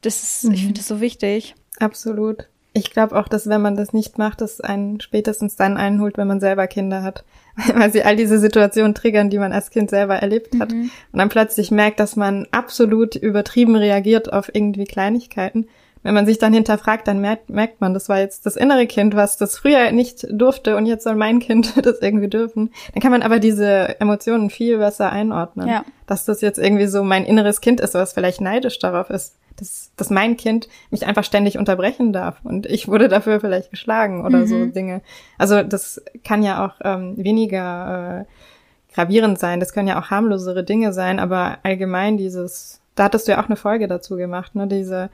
[0.00, 0.54] Das ist, mhm.
[0.54, 1.54] ich finde das so wichtig.
[1.78, 2.48] Absolut.
[2.74, 6.28] Ich glaube auch, dass wenn man das nicht macht, das einen spätestens dann einholt, wenn
[6.28, 7.24] man selber Kinder hat.
[7.74, 10.72] Weil sie all diese Situationen triggern, die man als Kind selber erlebt hat.
[10.72, 10.90] Mhm.
[11.12, 15.66] Und dann plötzlich merkt, dass man absolut übertrieben reagiert auf irgendwie Kleinigkeiten
[16.02, 19.14] wenn man sich dann hinterfragt, dann merkt, merkt man, das war jetzt das innere Kind,
[19.14, 22.70] was das früher nicht durfte und jetzt soll mein Kind das irgendwie dürfen.
[22.94, 25.68] Dann kann man aber diese Emotionen viel besser einordnen.
[25.68, 25.84] Ja.
[26.06, 29.92] Dass das jetzt irgendwie so mein inneres Kind ist, was vielleicht neidisch darauf ist, dass,
[29.96, 34.38] dass mein Kind mich einfach ständig unterbrechen darf und ich wurde dafür vielleicht geschlagen oder
[34.38, 34.46] mhm.
[34.46, 35.02] so Dinge.
[35.36, 40.64] Also das kann ja auch ähm, weniger äh, gravierend sein, das können ja auch harmlosere
[40.64, 44.66] Dinge sein, aber allgemein dieses, da hattest du ja auch eine Folge dazu gemacht, ne,
[44.66, 45.10] diese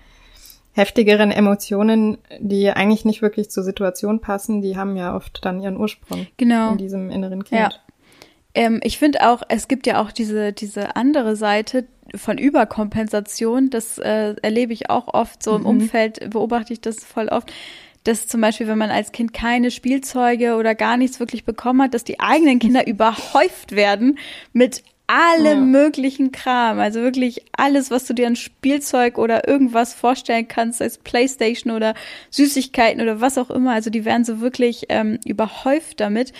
[0.74, 5.76] heftigeren Emotionen, die eigentlich nicht wirklich zur Situation passen, die haben ja oft dann ihren
[5.76, 6.72] Ursprung genau.
[6.72, 7.60] in diesem inneren Kind.
[7.60, 7.70] Ja.
[8.54, 13.70] Ähm, ich finde auch, es gibt ja auch diese, diese andere Seite von Überkompensation.
[13.70, 15.66] Das äh, erlebe ich auch oft so im mhm.
[15.66, 17.52] Umfeld, beobachte ich das voll oft.
[18.04, 21.94] Dass zum Beispiel, wenn man als Kind keine Spielzeuge oder gar nichts wirklich bekommen hat,
[21.94, 24.18] dass die eigenen Kinder überhäuft werden
[24.52, 25.56] mit alle ja.
[25.56, 30.96] möglichen Kram, also wirklich alles, was du dir an Spielzeug oder irgendwas vorstellen kannst, als
[30.96, 31.94] Playstation oder
[32.30, 33.72] Süßigkeiten oder was auch immer.
[33.72, 36.32] Also die werden so wirklich ähm, überhäuft damit.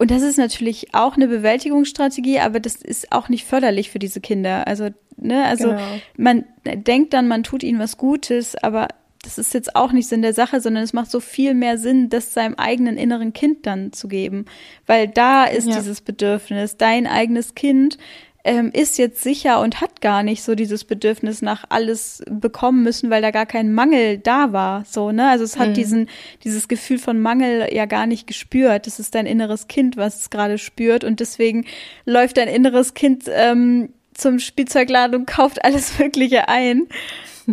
[0.00, 4.22] Und das ist natürlich auch eine Bewältigungsstrategie, aber das ist auch nicht förderlich für diese
[4.22, 4.66] Kinder.
[4.66, 6.00] Also, ne, also genau.
[6.16, 8.88] man denkt dann, man tut ihnen was Gutes, aber
[9.22, 12.08] das ist jetzt auch nicht Sinn der Sache, sondern es macht so viel mehr Sinn,
[12.08, 14.46] das seinem eigenen inneren Kind dann zu geben.
[14.86, 15.76] Weil da ist ja.
[15.76, 17.98] dieses Bedürfnis, dein eigenes Kind
[18.44, 23.10] ähm, ist jetzt sicher und hat gar nicht so dieses Bedürfnis nach alles bekommen müssen,
[23.10, 24.84] weil da gar kein Mangel da war.
[24.88, 25.28] So, ne?
[25.28, 25.74] Also es hat mhm.
[25.74, 26.08] diesen,
[26.44, 28.86] dieses Gefühl von Mangel ja gar nicht gespürt.
[28.86, 31.04] Das ist dein inneres Kind, was es gerade spürt.
[31.04, 31.66] Und deswegen
[32.06, 36.88] läuft dein inneres Kind ähm, zum Spielzeugladen und kauft alles Mögliche ein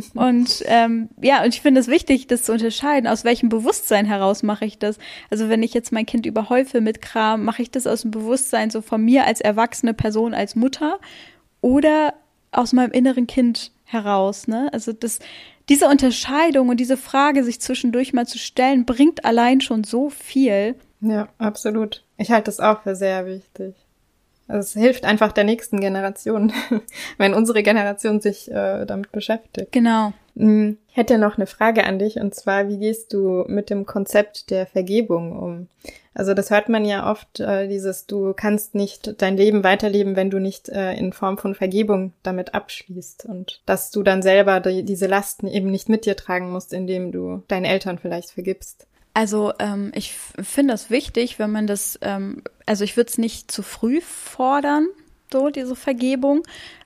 [0.13, 4.43] und ähm, ja, und ich finde es wichtig, das zu unterscheiden, aus welchem Bewusstsein heraus
[4.43, 4.97] mache ich das.
[5.29, 8.69] Also wenn ich jetzt mein Kind überhäufe mit Kram, mache ich das aus dem Bewusstsein
[8.69, 10.99] so von mir als erwachsene Person, als Mutter
[11.62, 12.13] oder
[12.51, 14.47] aus meinem inneren Kind heraus.
[14.47, 14.69] Ne?
[14.73, 15.19] Also das,
[15.69, 20.75] diese Unterscheidung und diese Frage, sich zwischendurch mal zu stellen, bringt allein schon so viel.
[21.01, 22.03] Ja, absolut.
[22.17, 23.75] Ich halte das auch für sehr wichtig.
[24.47, 26.53] Es hilft einfach der nächsten Generation,
[27.17, 29.71] wenn unsere Generation sich äh, damit beschäftigt.
[29.71, 30.13] Genau.
[30.38, 33.86] Hm, ich hätte noch eine Frage an dich und zwar, wie gehst du mit dem
[33.86, 35.67] Konzept der Vergebung um?
[36.13, 40.29] Also das hört man ja oft, äh, dieses, du kannst nicht dein Leben weiterleben, wenn
[40.29, 44.83] du nicht äh, in Form von Vergebung damit abschließt und dass du dann selber die,
[44.83, 48.88] diese Lasten eben nicht mit dir tragen musst, indem du deinen Eltern vielleicht vergibst.
[49.17, 53.49] Also ähm, ich finde das wichtig, wenn man das, ähm, also ich würde es nicht
[53.49, 54.86] zu früh fordern,
[55.34, 56.43] so diese Vergebung.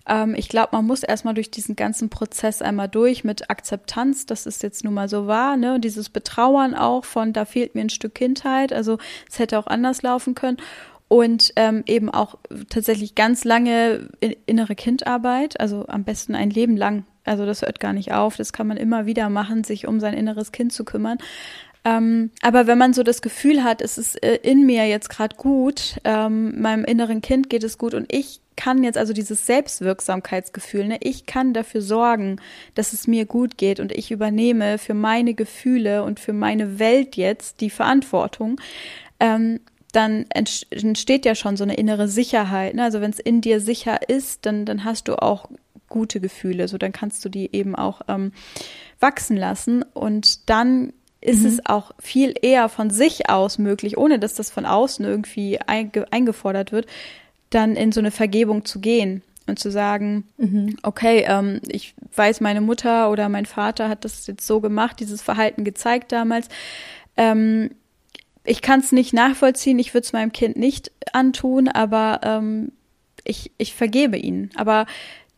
[0.07, 4.45] Ähm, ich glaube, man muss erstmal durch diesen ganzen Prozess einmal durch mit Akzeptanz, dass
[4.45, 5.75] es jetzt nun mal so war, ne?
[5.75, 8.97] Und dieses Betrauern auch von, da fehlt mir ein Stück Kindheit, also
[9.29, 10.55] es hätte auch anders laufen können.
[11.09, 12.37] Und ähm, eben auch
[12.69, 14.07] tatsächlich ganz lange
[14.45, 17.03] innere Kindarbeit, also am besten ein Leben lang.
[17.25, 20.13] Also das hört gar nicht auf, das kann man immer wieder machen, sich um sein
[20.13, 21.17] inneres Kind zu kümmern.
[21.83, 25.35] Ähm, aber wenn man so das Gefühl hat, es ist äh, in mir jetzt gerade
[25.35, 30.87] gut, ähm, meinem inneren Kind geht es gut und ich kann jetzt also dieses Selbstwirksamkeitsgefühl,
[30.87, 32.39] ne, ich kann dafür sorgen,
[32.75, 37.15] dass es mir gut geht und ich übernehme für meine Gefühle und für meine Welt
[37.15, 38.61] jetzt die Verantwortung,
[39.19, 39.59] ähm,
[39.91, 42.75] dann entsteht ja schon so eine innere Sicherheit.
[42.75, 42.83] Ne?
[42.83, 45.49] Also wenn es in dir sicher ist, dann, dann hast du auch
[45.89, 46.67] gute Gefühle.
[46.67, 48.31] So dann kannst du die eben auch ähm,
[48.99, 51.47] wachsen lassen und dann ist mhm.
[51.47, 56.11] es auch viel eher von sich aus möglich, ohne dass das von außen irgendwie einge
[56.11, 56.87] eingefordert wird,
[57.51, 60.77] dann in so eine Vergebung zu gehen und zu sagen, mhm.
[60.83, 65.21] okay, ähm, ich weiß, meine Mutter oder mein Vater hat das jetzt so gemacht, dieses
[65.21, 66.47] Verhalten gezeigt damals.
[67.17, 67.71] Ähm,
[68.43, 72.71] ich kann es nicht nachvollziehen, ich würde es meinem Kind nicht antun, aber ähm,
[73.23, 74.49] ich, ich vergebe ihnen.
[74.55, 74.87] Aber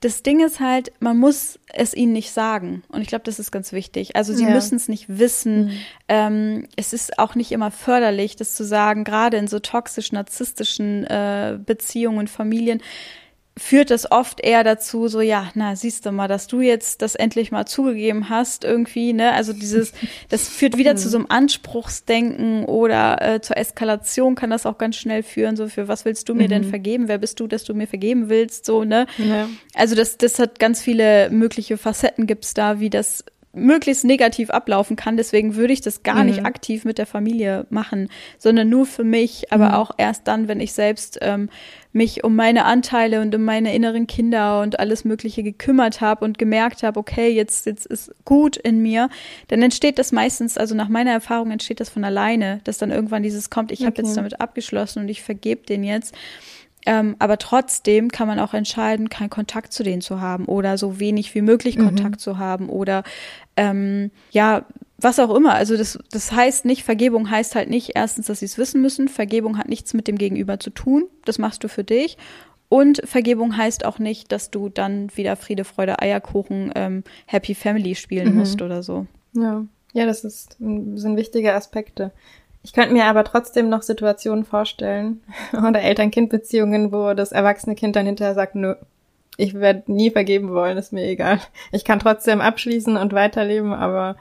[0.03, 2.83] das Ding ist halt, man muss es ihnen nicht sagen.
[2.89, 4.17] Und ich glaube, das ist ganz wichtig.
[4.17, 4.49] Also sie ja.
[4.49, 5.65] müssen es nicht wissen.
[5.65, 5.71] Mhm.
[6.09, 11.05] Ähm, es ist auch nicht immer förderlich, das zu sagen, gerade in so toxisch narzisstischen
[11.05, 12.81] äh, Beziehungen, Familien.
[13.55, 17.13] Führt das oft eher dazu, so ja, na siehst du mal, dass du jetzt das
[17.13, 19.33] endlich mal zugegeben hast irgendwie, ne?
[19.33, 19.93] Also dieses,
[20.29, 24.95] das führt wieder zu so einem Anspruchsdenken oder äh, zur Eskalation kann das auch ganz
[24.95, 25.55] schnell führen.
[25.55, 26.49] So für was willst du mir mhm.
[26.49, 27.07] denn vergeben?
[27.07, 28.65] Wer bist du, dass du mir vergeben willst?
[28.65, 29.05] So ne?
[29.17, 29.47] Ja.
[29.75, 34.95] Also das, das hat ganz viele mögliche Facetten gibt's da, wie das möglichst negativ ablaufen
[34.95, 35.15] kann.
[35.15, 36.25] Deswegen würde ich das gar mhm.
[36.25, 39.73] nicht aktiv mit der Familie machen, sondern nur für mich, aber mhm.
[39.75, 41.49] auch erst dann, wenn ich selbst ähm,
[41.91, 46.39] mich um meine Anteile und um meine inneren Kinder und alles Mögliche gekümmert habe und
[46.39, 49.09] gemerkt habe, okay, jetzt, jetzt ist gut in mir,
[49.49, 53.21] dann entsteht das meistens, also nach meiner Erfahrung entsteht das von alleine, dass dann irgendwann
[53.21, 53.87] dieses kommt, ich okay.
[53.87, 56.15] habe jetzt damit abgeschlossen und ich vergebe den jetzt.
[56.86, 61.00] Ähm, aber trotzdem kann man auch entscheiden, keinen Kontakt zu denen zu haben oder so
[61.00, 61.86] wenig wie möglich mhm.
[61.86, 63.04] Kontakt zu haben oder
[63.56, 64.65] ähm, ja,
[64.98, 65.54] was auch immer.
[65.54, 69.08] Also das, das heißt nicht, Vergebung heißt halt nicht erstens, dass sie es wissen müssen.
[69.08, 71.06] Vergebung hat nichts mit dem Gegenüber zu tun.
[71.26, 72.17] Das machst du für dich.
[72.69, 77.96] Und Vergebung heißt auch nicht, dass du dann wieder Friede, Freude, Eierkuchen, ähm, Happy Family
[77.96, 78.39] spielen mhm.
[78.39, 79.06] musst oder so.
[79.34, 82.12] Ja, ja, das ist, sind wichtige Aspekte.
[82.63, 85.21] Ich könnte mir aber trotzdem noch Situationen vorstellen
[85.54, 88.76] oder Eltern-Kind-Beziehungen, wo das erwachsene Kind dann hinterher sagt, nö,
[89.38, 91.39] ich werde nie vergeben wollen, ist mir egal.
[91.71, 94.15] Ich kann trotzdem abschließen und weiterleben, aber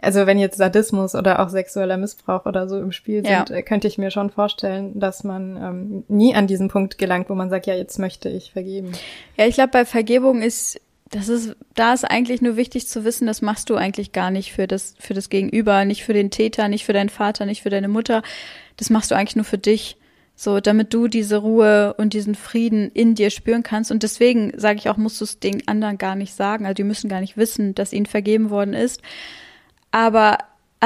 [0.00, 3.56] also wenn jetzt Sadismus oder auch sexueller Missbrauch oder so im Spiel sind, ja.
[3.56, 7.34] Äh, könnte ich mir schon vorstellen, dass man ähm, nie an diesen Punkt gelangt, wo
[7.34, 8.92] man sagt, ja, jetzt möchte ich vergeben.
[9.36, 13.26] Ja, ich glaube, bei Vergebung ist das ist, da ist eigentlich nur wichtig zu wissen,
[13.26, 16.68] das machst du eigentlich gar nicht für das, für das Gegenüber, nicht für den Täter,
[16.68, 18.22] nicht für deinen Vater, nicht für deine Mutter.
[18.76, 19.96] Das machst du eigentlich nur für dich.
[20.38, 23.90] So, damit du diese Ruhe und diesen Frieden in dir spüren kannst.
[23.90, 26.66] Und deswegen sage ich auch, musst du es den anderen gar nicht sagen.
[26.66, 29.00] Also die müssen gar nicht wissen, dass ihnen vergeben worden ist.
[29.92, 30.36] Aber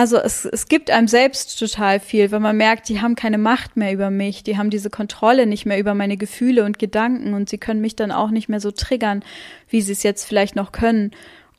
[0.01, 3.77] also es, es gibt einem selbst total viel, wenn man merkt, die haben keine Macht
[3.77, 7.51] mehr über mich, die haben diese Kontrolle nicht mehr über meine Gefühle und Gedanken und
[7.51, 9.23] sie können mich dann auch nicht mehr so triggern,
[9.69, 11.11] wie sie es jetzt vielleicht noch können.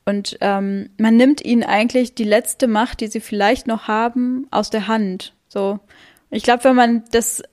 [0.05, 4.71] Und ähm, man nimmt ihnen eigentlich die letzte Macht, die sie vielleicht noch haben, aus
[4.71, 5.35] der Hand.
[5.47, 5.79] So,
[6.31, 7.43] ich glaube, wenn man das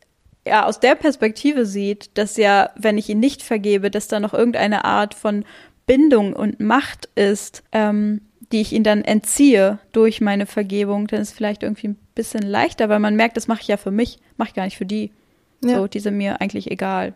[0.46, 4.32] ja aus der Perspektive sieht, dass ja, wenn ich ihn nicht vergebe, dass da noch
[4.32, 5.44] irgendeine Art von
[5.84, 8.22] Bindung und Macht ist, ähm,
[8.52, 12.42] die ich ihnen dann entziehe durch meine Vergebung, dann ist es vielleicht irgendwie ein bisschen
[12.42, 14.86] leichter, weil man merkt, das mache ich ja für mich, mache ich gar nicht für
[14.86, 15.12] die.
[15.62, 15.76] Ja.
[15.76, 17.14] So, die sind mir eigentlich egal.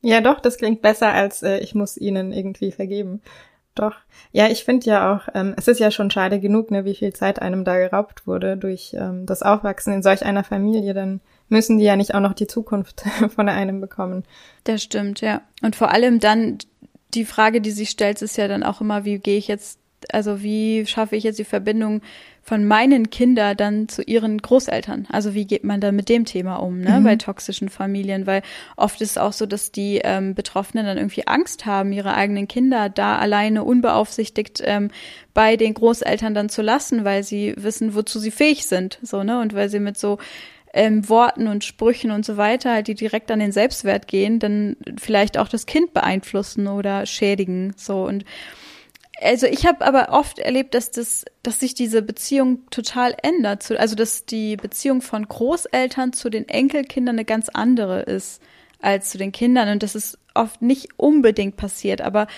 [0.00, 3.20] Ja, doch, das klingt besser als äh, ich muss ihnen irgendwie vergeben.
[3.74, 3.94] Doch.
[4.32, 7.12] Ja, ich finde ja auch, ähm, es ist ja schon schade genug, ne, wie viel
[7.12, 10.94] Zeit einem da geraubt wurde durch ähm, das Aufwachsen in solch einer Familie.
[10.94, 14.24] Dann müssen die ja nicht auch noch die Zukunft von einem bekommen.
[14.64, 15.42] Das stimmt, ja.
[15.62, 16.58] Und vor allem dann
[17.14, 19.77] die Frage, die sich stellt, ist ja dann auch immer, wie gehe ich jetzt
[20.12, 22.02] also wie schaffe ich jetzt die Verbindung
[22.42, 25.06] von meinen Kindern dann zu ihren Großeltern?
[25.10, 27.04] Also wie geht man dann mit dem Thema um, ne, mhm.
[27.04, 28.26] bei toxischen Familien?
[28.26, 28.42] Weil
[28.76, 32.48] oft ist es auch so, dass die ähm, Betroffenen dann irgendwie Angst haben, ihre eigenen
[32.48, 34.90] Kinder da alleine unbeaufsichtigt ähm,
[35.34, 39.40] bei den Großeltern dann zu lassen, weil sie wissen, wozu sie fähig sind, so ne,
[39.40, 40.18] und weil sie mit so
[40.72, 44.76] ähm, Worten und Sprüchen und so weiter, halt, die direkt an den Selbstwert gehen, dann
[44.98, 48.24] vielleicht auch das Kind beeinflussen oder schädigen, so und
[49.20, 53.70] also ich habe aber oft erlebt, dass das, dass sich diese Beziehung total ändert.
[53.72, 58.42] Also dass die Beziehung von Großeltern zu den Enkelkindern eine ganz andere ist
[58.80, 62.28] als zu den Kindern und das ist oft nicht unbedingt passiert, aber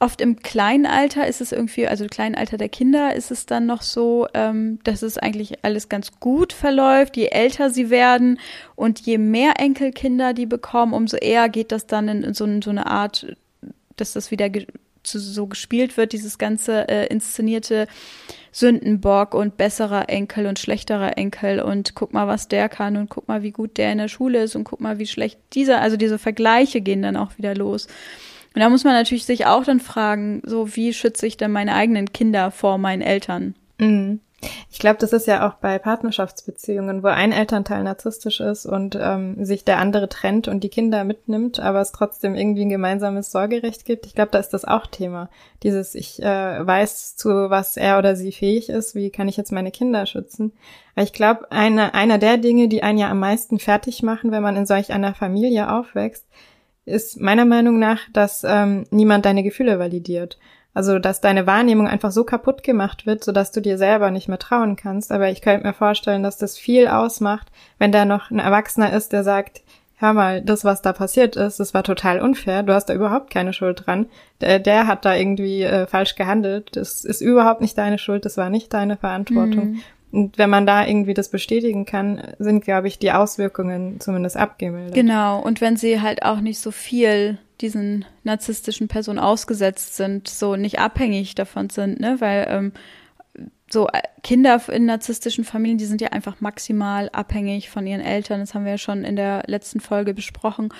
[0.00, 3.46] oft im kleinen Alter ist es irgendwie, also im kleinen Alter der Kinder ist es
[3.46, 8.40] dann noch so, ähm, dass es eigentlich alles ganz gut verläuft, je älter sie werden
[8.74, 12.70] und je mehr Enkelkinder die bekommen, umso eher geht das dann in, so, in so
[12.70, 13.36] eine Art,
[13.96, 14.50] dass das wieder
[15.04, 17.86] zu, so gespielt wird, dieses ganze äh, inszenierte
[18.52, 23.28] Sündenbock und besserer Enkel und schlechterer Enkel und guck mal, was der kann und guck
[23.28, 25.96] mal, wie gut der in der Schule ist und guck mal, wie schlecht dieser, also
[25.96, 27.86] diese Vergleiche gehen dann auch wieder los.
[28.54, 31.74] Und da muss man natürlich sich auch dann fragen, so wie schütze ich denn meine
[31.74, 33.54] eigenen Kinder vor meinen Eltern?
[33.78, 34.20] Mhm.
[34.70, 39.44] Ich glaube, das ist ja auch bei Partnerschaftsbeziehungen, wo ein Elternteil narzisstisch ist und ähm,
[39.44, 43.84] sich der andere trennt und die Kinder mitnimmt, aber es trotzdem irgendwie ein gemeinsames Sorgerecht
[43.84, 44.06] gibt.
[44.06, 45.30] Ich glaube, da ist das auch Thema.
[45.62, 49.52] Dieses, ich äh, weiß, zu was er oder sie fähig ist, wie kann ich jetzt
[49.52, 50.52] meine Kinder schützen.
[50.94, 54.42] Aber ich glaube, eine, einer der Dinge, die einen ja am meisten fertig machen, wenn
[54.42, 56.24] man in solch einer Familie aufwächst,
[56.86, 60.38] ist meiner Meinung nach, dass ähm, niemand deine Gefühle validiert.
[60.74, 64.38] Also, dass deine Wahrnehmung einfach so kaputt gemacht wird, sodass du dir selber nicht mehr
[64.38, 65.12] trauen kannst.
[65.12, 67.46] Aber ich könnte mir vorstellen, dass das viel ausmacht,
[67.78, 69.62] wenn da noch ein Erwachsener ist, der sagt,
[69.96, 73.30] hör mal, das, was da passiert ist, das war total unfair, du hast da überhaupt
[73.30, 74.06] keine Schuld dran.
[74.40, 76.76] Der, der hat da irgendwie äh, falsch gehandelt.
[76.76, 79.72] Das ist überhaupt nicht deine Schuld, das war nicht deine Verantwortung.
[79.72, 79.80] Mhm.
[80.14, 84.94] Und wenn man da irgendwie das bestätigen kann, sind, glaube ich, die Auswirkungen zumindest abgemildert.
[84.94, 85.42] Genau.
[85.42, 90.78] Und wenn sie halt auch nicht so viel diesen narzisstischen Personen ausgesetzt sind, so nicht
[90.78, 92.72] abhängig davon sind, ne, weil ähm,
[93.68, 98.38] so äh, Kinder in narzisstischen Familien, die sind ja einfach maximal abhängig von ihren Eltern.
[98.38, 100.72] Das haben wir ja schon in der letzten Folge besprochen.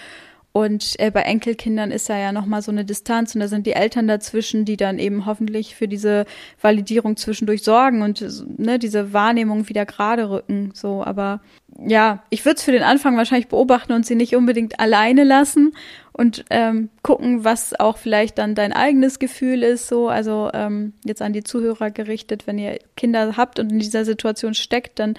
[0.57, 3.73] Und äh, bei Enkelkindern ist da ja nochmal so eine Distanz und da sind die
[3.73, 6.27] Eltern dazwischen, die dann eben hoffentlich für diese
[6.63, 8.25] Validierung zwischendurch sorgen und
[8.57, 10.71] ne, diese Wahrnehmung wieder gerade rücken.
[10.73, 11.41] So, aber
[11.85, 15.73] ja, ich würde es für den Anfang wahrscheinlich beobachten und sie nicht unbedingt alleine lassen
[16.13, 19.89] und ähm, gucken, was auch vielleicht dann dein eigenes Gefühl ist.
[19.89, 24.05] So, also ähm, jetzt an die Zuhörer gerichtet, wenn ihr Kinder habt und in dieser
[24.05, 25.15] Situation steckt, dann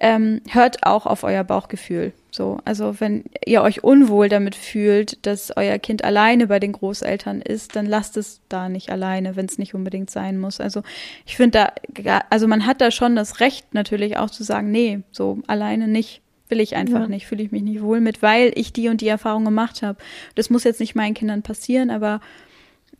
[0.00, 2.12] ähm, hört auch auf euer Bauchgefühl.
[2.30, 7.42] So, also wenn ihr euch unwohl damit fühlt, dass euer Kind alleine bei den Großeltern
[7.42, 10.60] ist, dann lasst es da nicht alleine, wenn es nicht unbedingt sein muss.
[10.60, 10.82] Also
[11.26, 15.00] ich finde da, also man hat da schon das Recht natürlich auch zu sagen, nee,
[15.10, 17.08] so alleine nicht, will ich einfach ja.
[17.08, 19.98] nicht, fühle ich mich nicht wohl mit, weil ich die und die Erfahrung gemacht habe.
[20.34, 22.20] Das muss jetzt nicht meinen Kindern passieren, aber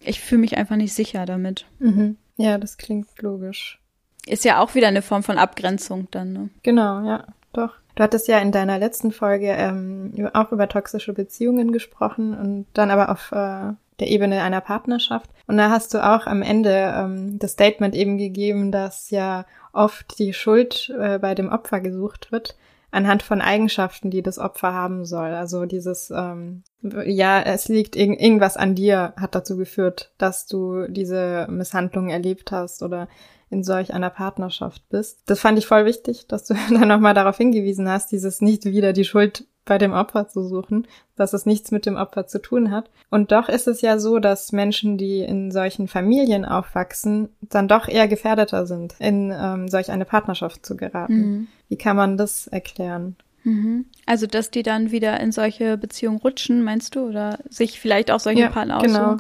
[0.01, 1.67] ich fühle mich einfach nicht sicher damit.
[1.79, 2.17] Mhm.
[2.37, 3.80] Ja, das klingt logisch.
[4.27, 6.49] Ist ja auch wieder eine Form von Abgrenzung dann, ne?
[6.63, 7.75] Genau, ja, doch.
[7.95, 12.91] Du hattest ja in deiner letzten Folge ähm, auch über toxische Beziehungen gesprochen und dann
[12.91, 15.29] aber auf äh, der Ebene einer Partnerschaft.
[15.47, 20.19] Und da hast du auch am Ende ähm, das Statement eben gegeben, dass ja oft
[20.19, 22.57] die Schuld äh, bei dem Opfer gesucht wird
[22.91, 25.31] anhand von Eigenschaften, die das Opfer haben soll.
[25.31, 30.87] Also dieses, ähm, ja, es liegt irg irgendwas an dir, hat dazu geführt, dass du
[30.89, 33.09] diese Misshandlung erlebt hast oder
[33.51, 35.23] in solch einer Partnerschaft bist.
[35.27, 38.93] Das fand ich voll wichtig, dass du dann nochmal darauf hingewiesen hast, dieses nicht wieder
[38.93, 40.87] die Schuld bei dem Opfer zu suchen,
[41.17, 42.91] dass es nichts mit dem Opfer zu tun hat.
[43.11, 47.87] Und doch ist es ja so, dass Menschen, die in solchen Familien aufwachsen, dann doch
[47.87, 51.15] eher gefährdeter sind, in ähm, solch eine Partnerschaft zu geraten.
[51.15, 51.49] Mhm.
[51.69, 53.17] Wie kann man das erklären?
[53.45, 53.87] Mhm.
[54.07, 57.07] Also, dass die dann wieder in solche Beziehungen rutschen, meinst du?
[57.07, 58.93] Oder sich vielleicht auch solche ja, Partner aussuchen?
[58.93, 59.17] Genau.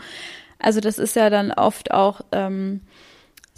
[0.58, 2.80] Also, das ist ja dann oft auch ähm,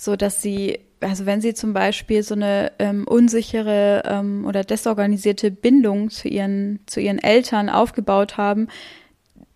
[0.02, 5.52] so dass sie, also wenn sie zum Beispiel so eine ähm, unsichere ähm, oder desorganisierte
[5.52, 8.66] Bindung zu ihren, zu ihren Eltern aufgebaut haben,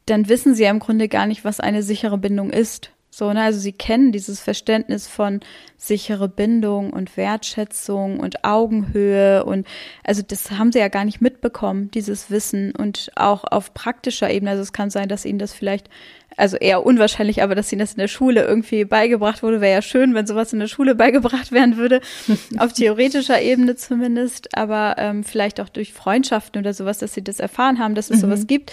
[0.05, 2.93] dann wissen sie ja im Grunde gar nicht, was eine sichere Bindung ist.
[3.17, 3.45] So, ne?
[3.45, 5.41] Also sie kennen dieses Verständnis von
[5.79, 9.67] sichere Bindung und Wertschätzung und Augenhöhe und
[10.05, 14.51] also das haben sie ja gar nicht mitbekommen, dieses Wissen und auch auf praktischer Ebene.
[14.51, 15.89] Also es kann sein, dass ihnen das vielleicht
[16.37, 19.81] also eher unwahrscheinlich, aber dass ihnen das in der Schule irgendwie beigebracht wurde, wäre ja
[19.81, 22.03] schön, wenn sowas in der Schule beigebracht werden würde,
[22.59, 27.41] auf theoretischer Ebene zumindest, aber ähm, vielleicht auch durch Freundschaften oder sowas, dass sie das
[27.41, 28.21] erfahren haben, dass es mhm.
[28.21, 28.73] sowas gibt.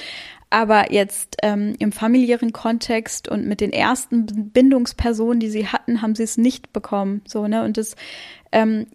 [0.54, 6.14] Aber jetzt ähm, im familiären Kontext und mit den ersten Bindungspersonen, die sie hatten, haben
[6.14, 7.24] sie es nicht bekommen.
[7.26, 7.64] So, ne?
[7.64, 7.96] Und das
[8.52, 8.86] ähm,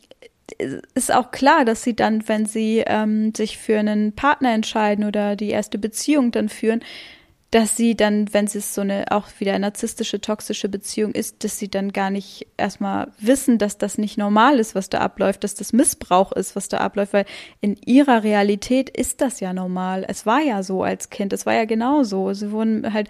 [0.94, 5.34] ist auch klar, dass sie dann, wenn sie ähm, sich für einen Partner entscheiden oder
[5.34, 6.80] die erste Beziehung dann führen,
[7.51, 11.70] dass sie dann, wenn es so eine auch wieder narzisstische, toxische Beziehung ist, dass sie
[11.70, 15.72] dann gar nicht erstmal wissen, dass das nicht normal ist, was da abläuft, dass das
[15.72, 17.24] Missbrauch ist, was da abläuft, weil
[17.62, 20.05] in ihrer Realität ist das ja normal.
[20.07, 22.34] Es war ja so als Kind, es war ja genauso.
[22.34, 23.09] Sie wurden halt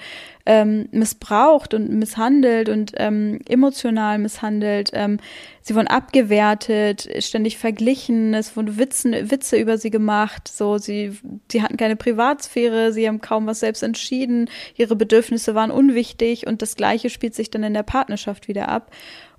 [0.48, 4.90] ähm, missbraucht und misshandelt und ähm, emotional misshandelt.
[4.94, 5.18] Ähm,
[5.60, 11.12] sie wurden abgewertet, ständig verglichen, es wurden Witzen, Witze über sie gemacht, so sie,
[11.52, 16.62] sie hatten keine Privatsphäre, sie haben kaum was selbst entschieden, ihre Bedürfnisse waren unwichtig und
[16.62, 18.90] das Gleiche spielt sich dann in der Partnerschaft wieder ab.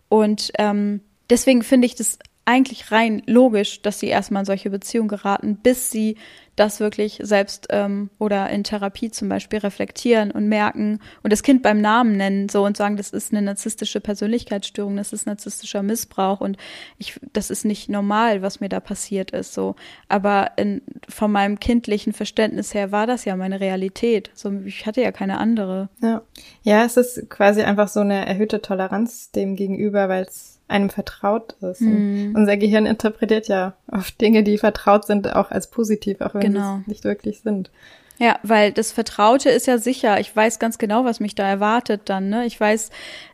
[0.09, 5.07] Und ähm, deswegen finde ich das eigentlich rein logisch, dass sie erstmal in solche Beziehungen
[5.07, 6.15] geraten, bis sie
[6.59, 11.63] das wirklich selbst ähm, oder in Therapie zum Beispiel reflektieren und merken und das Kind
[11.63, 16.41] beim Namen nennen so und sagen, das ist eine narzisstische Persönlichkeitsstörung, das ist narzisstischer Missbrauch
[16.41, 16.57] und
[16.97, 19.75] ich, das ist nicht normal, was mir da passiert ist so.
[20.09, 24.31] Aber in, von meinem kindlichen Verständnis her war das ja meine Realität.
[24.33, 25.87] So, ich hatte ja keine andere.
[26.01, 26.23] Ja,
[26.63, 31.55] ja, es ist quasi einfach so eine erhöhte Toleranz dem gegenüber, weil es einem vertraut
[31.61, 31.81] ist.
[31.81, 32.33] Mm.
[32.35, 36.75] Unser Gehirn interpretiert ja oft Dinge, die vertraut sind, auch als positiv, auch wenn genau.
[36.75, 37.71] sie es nicht wirklich sind.
[38.19, 40.19] Ja, weil das Vertraute ist ja sicher.
[40.19, 42.27] Ich weiß ganz genau, was mich da erwartet dann.
[42.27, 42.45] Ne?
[42.45, 42.89] Ich weiß,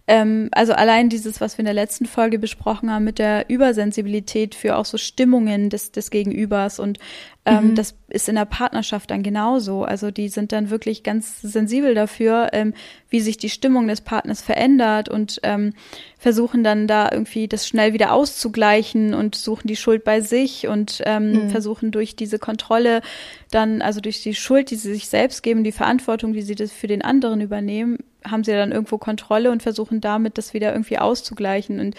[0.08, 4.54] ähm, also allein dieses, was wir in der letzten Folge besprochen haben mit der Übersensibilität
[4.54, 7.00] für auch so Stimmungen des, des Gegenübers und
[7.48, 7.76] ähm, mhm.
[7.76, 9.84] das ist in der Partnerschaft dann genauso.
[9.84, 12.74] Also die sind dann wirklich ganz sensibel dafür, ähm,
[13.10, 15.74] wie sich die Stimmung des Partners verändert und ähm,
[16.18, 21.02] versuchen dann da irgendwie das schnell wieder auszugleichen und suchen die Schuld bei sich und
[21.06, 21.50] ähm, mhm.
[21.50, 23.02] versuchen durch diese Kontrolle
[23.52, 26.72] dann, also durch die Schuld, die sie sich selbst geben, die Verantwortung, die sie das
[26.72, 30.98] für den anderen übernehmen, haben sie dann irgendwo Kontrolle und versuchen damit das wieder irgendwie
[30.98, 31.80] auszugleichen.
[31.80, 31.96] Und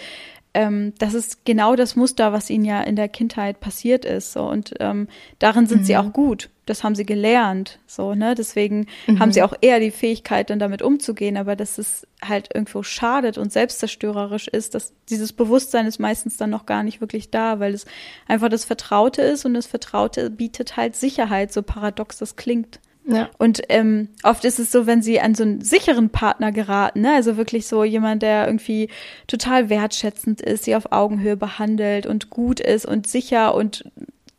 [0.53, 4.33] ähm, das ist genau das Muster, was ihnen ja in der Kindheit passiert ist.
[4.33, 4.49] So.
[4.49, 5.07] Und ähm,
[5.37, 5.85] darin sind mhm.
[5.85, 6.49] sie auch gut.
[6.65, 7.77] Das haben sie gelernt.
[7.85, 8.33] So, ne?
[8.33, 9.19] Deswegen mhm.
[9.19, 11.37] haben sie auch eher die Fähigkeit, dann damit umzugehen.
[11.37, 16.49] Aber dass es halt irgendwo schadet und selbstzerstörerisch ist, dass dieses Bewusstsein ist meistens dann
[16.49, 17.85] noch gar nicht wirklich da, weil es
[18.27, 22.79] einfach das Vertraute ist und das Vertraute bietet halt Sicherheit, so paradox das klingt.
[23.09, 23.29] Ja.
[23.37, 27.13] Und ähm, oft ist es so, wenn sie an so einen sicheren Partner geraten, ne?
[27.13, 28.89] also wirklich so jemand, der irgendwie
[29.27, 33.85] total wertschätzend ist, sie auf Augenhöhe behandelt und gut ist und sicher und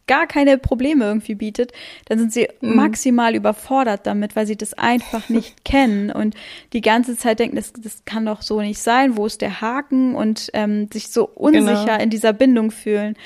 [0.07, 1.73] gar keine Probleme irgendwie bietet,
[2.07, 2.75] dann sind sie mhm.
[2.75, 6.35] maximal überfordert damit, weil sie das einfach nicht kennen und
[6.73, 10.15] die ganze Zeit denken, das, das kann doch so nicht sein, wo ist der Haken
[10.15, 12.03] und ähm, sich so unsicher genau.
[12.03, 13.17] in dieser Bindung fühlen.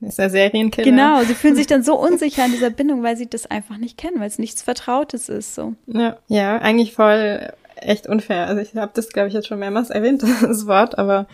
[0.00, 0.90] Ist der Serienkiller.
[0.90, 3.98] Genau, sie fühlen sich dann so unsicher in dieser Bindung, weil sie das einfach nicht
[3.98, 5.54] kennen, weil es nichts Vertrautes ist.
[5.54, 5.74] So.
[5.86, 8.46] Ja, ja, eigentlich voll echt unfair.
[8.46, 11.26] Also ich habe das, glaube ich, jetzt schon mehrmals erwähnt, das Wort, aber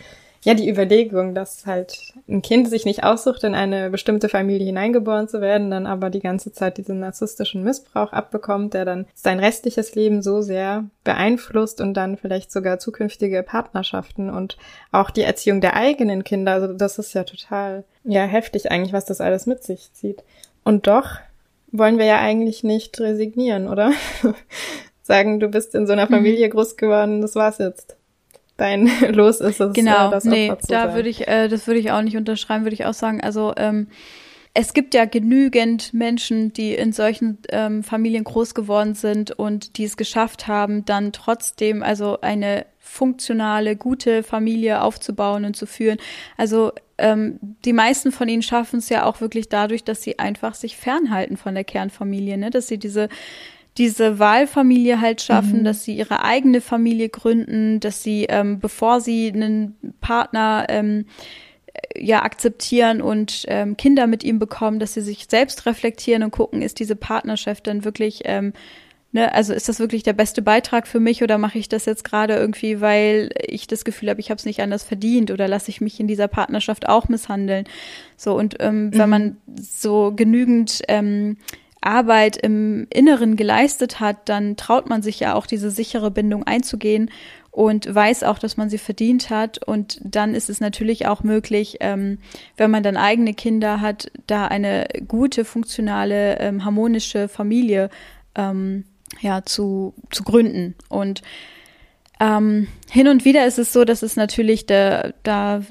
[0.47, 5.27] ja, die Überlegung, dass halt ein Kind sich nicht aussucht, in eine bestimmte Familie hineingeboren
[5.27, 9.97] zu werden, dann aber die ganze Zeit diesen narzisstischen Missbrauch abbekommt, der dann sein restliches
[9.97, 14.57] Leben so sehr beeinflusst und dann vielleicht sogar zukünftige Partnerschaften und
[14.93, 16.53] auch die Erziehung der eigenen Kinder.
[16.53, 20.23] Also das ist ja total, ja, heftig eigentlich, was das alles mit sich zieht.
[20.63, 21.17] Und doch
[21.73, 23.91] wollen wir ja eigentlich nicht resignieren, oder?
[25.03, 26.11] Sagen, du bist in so einer mhm.
[26.11, 27.96] Familie groß geworden, das war's jetzt
[28.57, 29.73] dein Los ist es.
[29.75, 32.75] Genau, äh, das nee, da würde ich, äh, das würde ich auch nicht unterschreiben, würde
[32.75, 33.21] ich auch sagen.
[33.21, 33.89] Also ähm,
[34.59, 39.85] es gibt ja genügend Menschen, die in solchen ähm, Familien groß geworden sind und die
[39.85, 45.99] es geschafft haben, dann trotzdem also eine funktionale, gute Familie aufzubauen und zu führen.
[46.39, 50.55] Also ähm, die meisten von ihnen schaffen es ja auch wirklich dadurch, dass sie einfach
[50.55, 52.49] sich fernhalten von der Kernfamilie, ne?
[52.49, 53.11] dass sie diese
[53.79, 55.65] diese Wahlfamilie halt schaffen, mhm.
[55.65, 61.07] dass sie ihre eigene Familie gründen, dass sie, ähm, bevor sie einen Partner ähm,
[61.95, 66.63] ja akzeptieren und ähm, Kinder mit ihm bekommen, dass sie sich selbst reflektieren und gucken,
[66.63, 68.53] ist diese Partnerschaft dann wirklich ähm,
[69.17, 72.05] Ne, also ist das wirklich der beste Beitrag für mich oder mache ich das jetzt
[72.05, 75.71] gerade irgendwie, weil ich das Gefühl habe, ich habe es nicht anders verdient oder lasse
[75.71, 77.65] ich mich in dieser Partnerschaft auch misshandeln?
[78.19, 78.99] So und ähm, mhm.
[78.99, 81.39] wenn man so genügend ähm,
[81.87, 87.11] Arbeit im Inneren geleistet hat, dann traut man sich ja auch diese sichere Bindung einzugehen
[87.51, 89.67] und weiß auch, dass man sie verdient hat.
[89.67, 92.19] Und dann ist es natürlich auch möglich, ähm,
[92.59, 97.89] wenn man dann eigene Kinder hat, da eine gute, funktionale, ähm, harmonische Familie
[98.35, 98.85] ähm,
[99.21, 100.75] ja, zu, zu gründen.
[100.91, 101.23] Und
[102.21, 105.63] ähm, hin und wieder ist es so, dass es natürlich da, da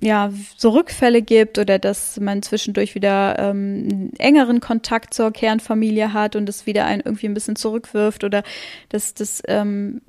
[0.00, 6.36] ja, so Rückfälle gibt oder dass man zwischendurch wieder ähm, engeren Kontakt zur Kernfamilie hat
[6.36, 8.44] und es wieder einen irgendwie ein bisschen zurückwirft oder
[8.90, 10.00] dass das ähm,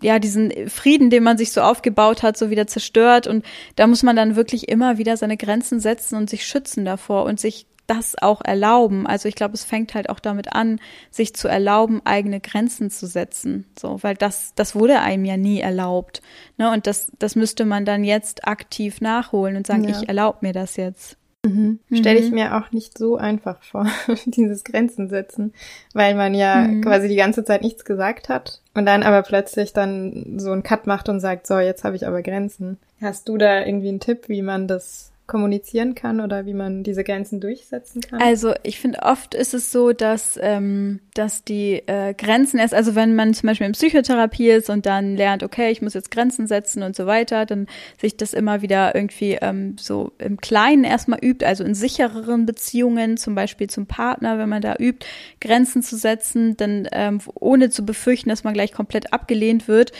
[0.00, 3.26] ja diesen Frieden, den man sich so aufgebaut hat, so wieder zerstört.
[3.26, 7.24] Und da muss man dann wirklich immer wieder seine Grenzen setzen und sich schützen davor
[7.24, 9.06] und sich das auch erlauben.
[9.06, 10.80] Also ich glaube, es fängt halt auch damit an,
[11.10, 13.66] sich zu erlauben, eigene Grenzen zu setzen.
[13.78, 16.22] So, weil das, das wurde einem ja nie erlaubt.
[16.58, 16.70] Ne?
[16.70, 19.90] Und das, das müsste man dann jetzt aktiv nachholen und sagen, ja.
[19.90, 21.16] ich erlaube mir das jetzt.
[21.44, 21.80] Mhm.
[21.88, 21.96] Mhm.
[21.96, 23.86] Stelle ich mir auch nicht so einfach vor,
[24.26, 25.52] dieses Grenzen setzen,
[25.92, 26.82] weil man ja mhm.
[26.82, 30.86] quasi die ganze Zeit nichts gesagt hat und dann aber plötzlich dann so einen Cut
[30.86, 32.78] macht und sagt, so, jetzt habe ich aber Grenzen.
[33.00, 37.04] Hast du da irgendwie einen Tipp, wie man das kommunizieren kann oder wie man diese
[37.04, 38.20] Grenzen durchsetzen kann?
[38.20, 42.94] Also ich finde, oft ist es so, dass, ähm, dass die äh, Grenzen erst, also
[42.94, 46.46] wenn man zum Beispiel in Psychotherapie ist und dann lernt, okay, ich muss jetzt Grenzen
[46.46, 47.66] setzen und so weiter, dann
[47.98, 53.16] sich das immer wieder irgendwie ähm, so im Kleinen erstmal übt, also in sichereren Beziehungen,
[53.16, 55.06] zum Beispiel zum Partner, wenn man da übt,
[55.40, 59.92] Grenzen zu setzen, dann ähm, ohne zu befürchten, dass man gleich komplett abgelehnt wird,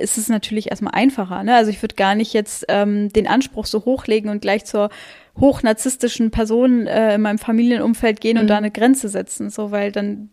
[0.00, 1.44] ist es natürlich erstmal einfacher.
[1.44, 1.54] Ne?
[1.54, 4.79] Also ich würde gar nicht jetzt ähm, den Anspruch so hochlegen und gleich zur
[5.38, 8.42] hochnarzisstischen Person äh, in meinem Familienumfeld gehen mhm.
[8.42, 10.30] und da eine Grenze setzen, so weil dann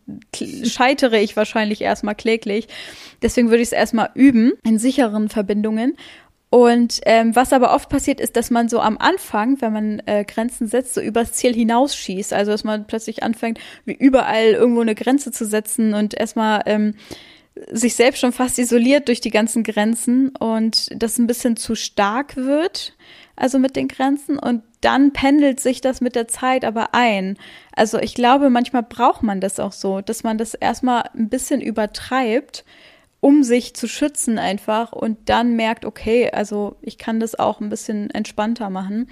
[0.64, 2.68] scheitere ich wahrscheinlich erstmal kläglich.
[3.22, 5.95] Deswegen würde ich es erstmal üben in sicheren Verbindungen.
[6.50, 10.24] Und ähm, was aber oft passiert, ist, dass man so am Anfang, wenn man äh,
[10.24, 12.34] Grenzen setzt, so übers Ziel hinausschießt.
[12.34, 16.95] Also dass man plötzlich anfängt, wie überall irgendwo eine Grenze zu setzen und erstmal ähm,
[17.72, 22.36] sich selbst schon fast isoliert durch die ganzen Grenzen und das ein bisschen zu stark
[22.38, 22.93] wird,
[23.38, 27.38] also mit den Grenzen und dann pendelt sich das mit der Zeit aber ein.
[27.75, 31.61] Also ich glaube, manchmal braucht man das auch so, dass man das erstmal ein bisschen
[31.61, 32.65] übertreibt,
[33.19, 37.69] um sich zu schützen einfach und dann merkt, okay, also ich kann das auch ein
[37.69, 39.09] bisschen entspannter machen.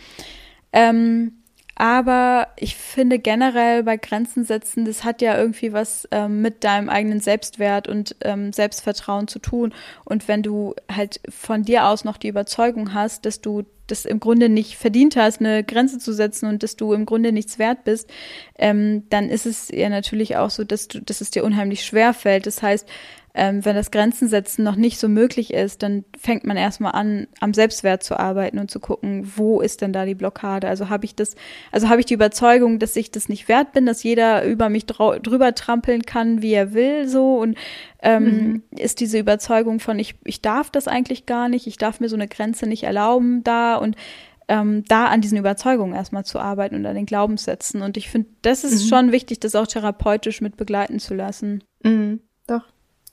[0.73, 1.43] Ähm,
[1.76, 6.89] Aber ich finde generell bei Grenzen setzen, das hat ja irgendwie was ähm, mit deinem
[6.89, 9.73] eigenen Selbstwert und ähm, Selbstvertrauen zu tun.
[10.05, 14.21] Und wenn du halt von dir aus noch die Überzeugung hast, dass du das im
[14.21, 17.84] Grunde nicht verdient hast, eine Grenze zu setzen und dass du im Grunde nichts wert
[17.84, 18.09] bist,
[18.57, 22.13] ähm, dann ist es ja natürlich auch so, dass du, dass es dir unheimlich schwer
[22.13, 22.47] fällt.
[22.47, 22.88] Das heißt,
[23.38, 27.28] ähm, wenn das Grenzen setzen noch nicht so möglich ist, dann fängt man erstmal an,
[27.42, 30.70] am Selbstwert zu arbeiten und zu gucken, wo ist denn da die Blockade?
[30.70, 31.36] Also habe ich das,
[31.74, 34.86] also habe ich die Überzeugung, dass ich das nicht wert bin, dass jeder über mich
[34.86, 37.58] drüber trampeln kann, wie er will, so und
[38.02, 38.64] ähm, mhm.
[38.78, 42.16] ist diese Überzeugung von ich, ich darf das eigentlich gar nicht, ich darf mir so
[42.16, 43.98] eine Grenze nicht erlauben da und
[44.48, 47.82] ähm, da an diesen Überzeugungen erstmal zu arbeiten und an den Glaubenssätzen.
[47.82, 48.88] Und ich finde, das ist mhm.
[48.88, 51.64] schon wichtig, das auch therapeutisch mit begleiten zu lassen.
[51.84, 52.22] Mhm.
[52.48, 52.64] Doch,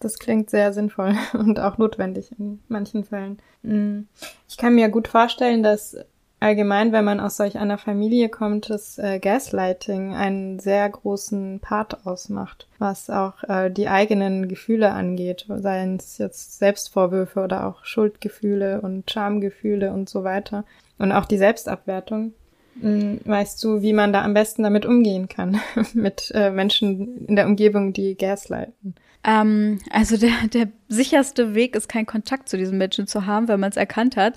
[0.04, 3.38] das klingt sehr sinnvoll und auch notwendig in manchen Fällen.
[3.62, 4.02] Mm.
[4.48, 5.96] Ich kann mir gut vorstellen, dass
[6.42, 12.04] allgemein, wenn man aus solch einer Familie kommt, das äh, Gaslighting einen sehr großen Part
[12.04, 18.80] ausmacht, was auch äh, die eigenen Gefühle angeht, seien es jetzt Selbstvorwürfe oder auch Schuldgefühle
[18.80, 20.64] und Schamgefühle und so weiter.
[20.98, 22.34] Und auch die Selbstabwertung.
[22.76, 25.60] Mm, weißt du, wie man da am besten damit umgehen kann,
[25.94, 28.94] mit äh, Menschen in der Umgebung, die gaslighten?
[29.24, 33.60] Ähm, also der, der sicherste Weg ist, keinen Kontakt zu diesen Menschen zu haben, wenn
[33.60, 34.34] man es erkannt hat.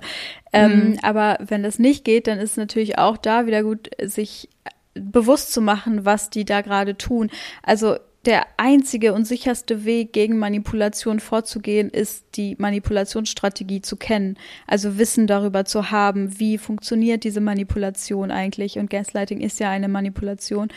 [0.53, 0.99] Ähm, mhm.
[1.01, 4.49] Aber wenn das nicht geht, dann ist natürlich auch da wieder gut, sich
[4.93, 7.29] bewusst zu machen, was die da gerade tun.
[7.63, 14.37] Also der einzige und sicherste Weg, gegen Manipulation vorzugehen, ist die Manipulationsstrategie zu kennen.
[14.67, 18.79] Also Wissen darüber zu haben, wie funktioniert diese Manipulation eigentlich.
[18.79, 20.69] Und Gaslighting ist ja eine Manipulation.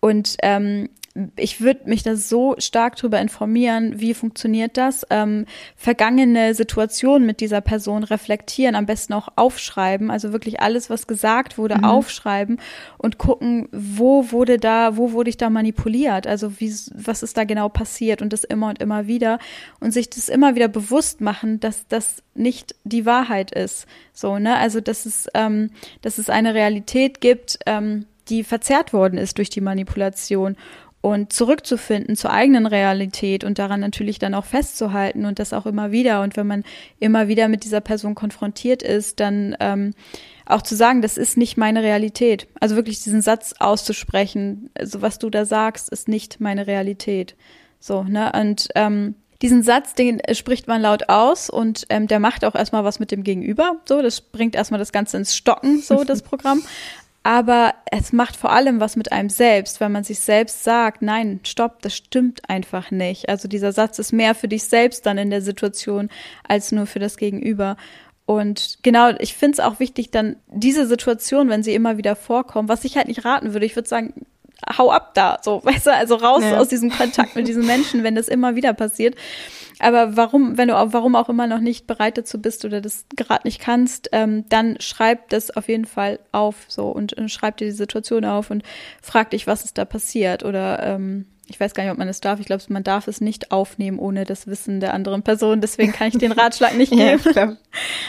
[0.00, 0.88] Und ähm,
[1.36, 5.46] ich würde mich da so stark darüber informieren, wie funktioniert das, ähm,
[5.76, 11.58] vergangene Situationen mit dieser Person reflektieren, am besten auch aufschreiben, also wirklich alles, was gesagt
[11.58, 11.84] wurde, mhm.
[11.84, 12.60] aufschreiben
[12.98, 17.44] und gucken, wo wurde da, wo wurde ich da manipuliert, also wie, was ist da
[17.44, 18.22] genau passiert?
[18.22, 19.38] Und das immer und immer wieder
[19.80, 24.56] und sich das immer wieder bewusst machen, dass das nicht die Wahrheit ist, so ne,
[24.56, 25.70] also dass es, ähm,
[26.02, 30.56] dass es eine Realität gibt, ähm, die verzerrt worden ist durch die Manipulation
[31.06, 35.92] und zurückzufinden zur eigenen Realität und daran natürlich dann auch festzuhalten und das auch immer
[35.92, 36.20] wieder.
[36.20, 36.64] Und wenn man
[36.98, 39.94] immer wieder mit dieser Person konfrontiert ist, dann ähm,
[40.46, 42.48] auch zu sagen, das ist nicht meine Realität.
[42.58, 47.36] Also wirklich diesen Satz auszusprechen, also was du da sagst, ist nicht meine Realität.
[47.78, 48.32] So, ne?
[48.34, 52.82] Und ähm, diesen Satz, den spricht man laut aus und ähm, der macht auch erstmal
[52.82, 53.76] was mit dem Gegenüber.
[53.84, 56.62] So, das bringt erstmal das Ganze ins Stocken, so das Programm
[57.26, 61.40] aber es macht vor allem was mit einem selbst, wenn man sich selbst sagt, nein,
[61.42, 63.28] stopp, das stimmt einfach nicht.
[63.28, 66.08] Also dieser Satz ist mehr für dich selbst dann in der Situation
[66.46, 67.78] als nur für das Gegenüber.
[68.26, 72.68] Und genau, ich finde es auch wichtig, dann diese Situation, wenn sie immer wieder vorkommen,
[72.68, 74.14] was ich halt nicht raten würde, ich würde sagen,
[74.78, 76.60] hau ab da, so, weißt du, also raus ja.
[76.60, 79.16] aus diesem Kontakt mit diesen Menschen, wenn das immer wieder passiert.
[79.78, 83.04] Aber warum, wenn du auch, warum auch immer noch nicht bereit dazu bist oder das
[83.14, 87.58] gerade nicht kannst, ähm, dann schreib das auf jeden Fall auf so und, und schreib
[87.58, 88.62] dir die Situation auf und
[89.02, 92.20] frag dich, was ist da passiert oder ähm, ich weiß gar nicht, ob man es
[92.20, 92.40] darf.
[92.40, 95.60] Ich glaube, man darf es nicht aufnehmen ohne das Wissen der anderen Person.
[95.60, 97.22] Deswegen kann ich den Ratschlag nicht geben.
[97.34, 97.56] ja,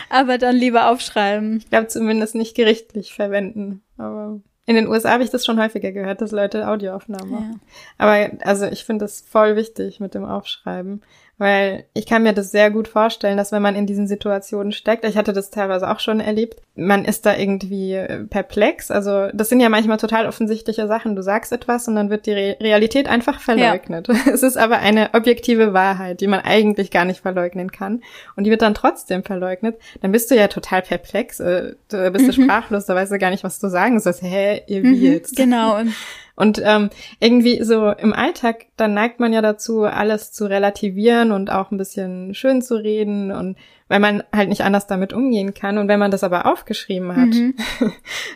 [0.09, 1.57] Aber dann lieber aufschreiben.
[1.57, 3.83] Ich glaube zumindest nicht gerichtlich verwenden.
[3.97, 7.61] Aber in den USA habe ich das schon häufiger gehört, dass Leute Audioaufnahmen machen.
[7.99, 8.05] Ja.
[8.05, 11.01] Aber also ich finde das voll wichtig mit dem Aufschreiben.
[11.39, 15.05] Weil ich kann mir das sehr gut vorstellen, dass wenn man in diesen Situationen steckt,
[15.05, 18.89] ich hatte das teilweise auch schon erlebt, man ist da irgendwie äh, perplex.
[18.89, 21.15] Also das sind ja manchmal total offensichtliche Sachen.
[21.15, 24.07] Du sagst etwas und dann wird die Re Realität einfach verleugnet.
[24.07, 24.15] Ja.
[24.33, 28.01] Es ist aber eine objektive Wahrheit, die man eigentlich gar nicht verleugnen kann.
[28.35, 29.77] Und die wird dann trotzdem verleugnet.
[30.01, 31.39] Dann bist du ja total perplex.
[31.39, 32.45] Äh, du bist du mhm.
[32.45, 34.23] sprachlos, da weißt du gar nicht, was du sagen sollst.
[34.23, 35.35] Hä, ihr wie mhm, jetzt?
[35.35, 35.79] Genau.
[36.37, 41.51] Und ähm, irgendwie so im Alltag, dann neigt man ja dazu, alles zu relativieren und
[41.51, 43.57] auch ein bisschen schön zu reden und
[43.87, 45.79] weil man halt nicht anders damit umgehen kann.
[45.79, 47.55] Und wenn man das aber aufgeschrieben hat, mhm.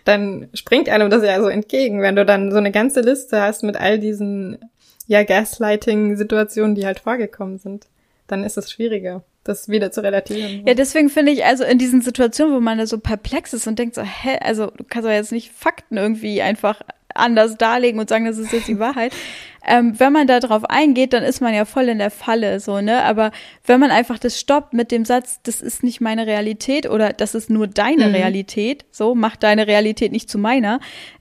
[0.06, 3.62] dann springt einem das ja so entgegen, wenn du dann so eine ganze Liste hast
[3.62, 4.58] mit all diesen
[5.06, 7.86] ja Gaslighting-Situationen, die halt vorgekommen sind.
[8.26, 10.66] Dann ist es schwieriger das wieder zu relativieren.
[10.68, 13.80] Ja, deswegen finde ich, also in diesen Situationen, wo man da so perplex ist und
[13.80, 16.82] denkt so, hä, also du kannst doch jetzt nicht Fakten irgendwie einfach
[17.16, 19.14] anders darlegen und sagen, das ist jetzt die Wahrheit.
[19.64, 22.82] Ähm, wenn man da drauf eingeht, dann ist man ja voll in der Falle, so,
[22.82, 23.04] ne?
[23.04, 23.32] Aber
[23.68, 27.36] wenn man einfach das stoppt mit dem Satz, das ist nicht meine Realität oder das
[27.36, 28.16] ist nur deine mhm.
[28.16, 30.80] Realität, so, mach deine Realität nicht zu meiner,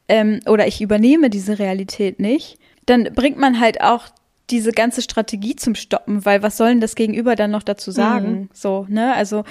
[0.09, 4.09] ähm, oder ich übernehme diese Realität nicht, dann bringt man halt auch
[4.51, 8.33] diese ganze Strategie zum Stoppen, weil was soll denn das Gegenüber dann noch dazu sagen?
[8.33, 8.49] Mhm.
[8.53, 9.15] So, ne?
[9.15, 9.45] Also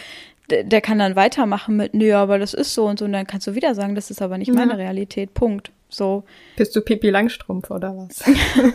[0.50, 3.06] der, kann dann weitermachen mit, nö, aber das ist so und so.
[3.06, 5.34] Und dann kannst du wieder sagen, das ist aber nicht meine Realität.
[5.34, 5.72] Punkt.
[5.89, 6.24] So.
[6.56, 8.24] Bist du Pipi Langstrumpf oder was?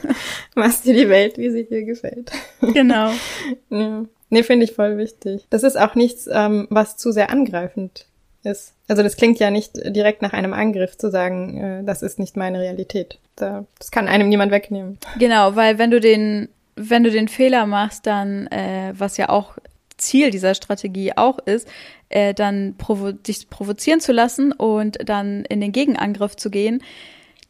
[0.54, 2.32] Machst dir die Welt, wie sie dir gefällt.
[2.60, 3.10] Genau.
[3.70, 4.04] ja.
[4.30, 5.46] Nee, finde ich voll wichtig.
[5.50, 8.06] Das ist auch nichts, ähm, was zu sehr angreifend
[8.44, 8.72] ist.
[8.88, 12.36] Also das klingt ja nicht direkt nach einem Angriff zu sagen, äh, das ist nicht
[12.36, 13.18] meine Realität.
[13.36, 14.98] Da, das kann einem niemand wegnehmen.
[15.18, 19.56] Genau, weil wenn du den, wenn du den Fehler machst, dann, äh, was ja auch
[19.96, 21.68] Ziel dieser Strategie auch ist,
[22.08, 26.82] äh, dann provo dich provozieren zu lassen und dann in den Gegenangriff zu gehen,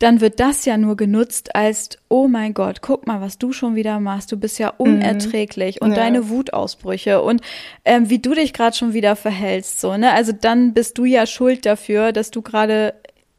[0.04, 3.74] dann wird das ja nur genutzt als, oh mein Gott, guck mal, was du schon
[3.74, 4.30] wieder machst.
[4.30, 4.92] Du bist ja mhm.
[4.92, 5.86] unerträglich mhm.
[5.86, 5.96] und ja.
[5.96, 7.40] deine Wutausbrüche und
[7.86, 10.12] ähm, wie du dich gerade schon wieder verhältst, so, ne?
[10.12, 12.92] Also dann bist du ja schuld dafür, dass du gerade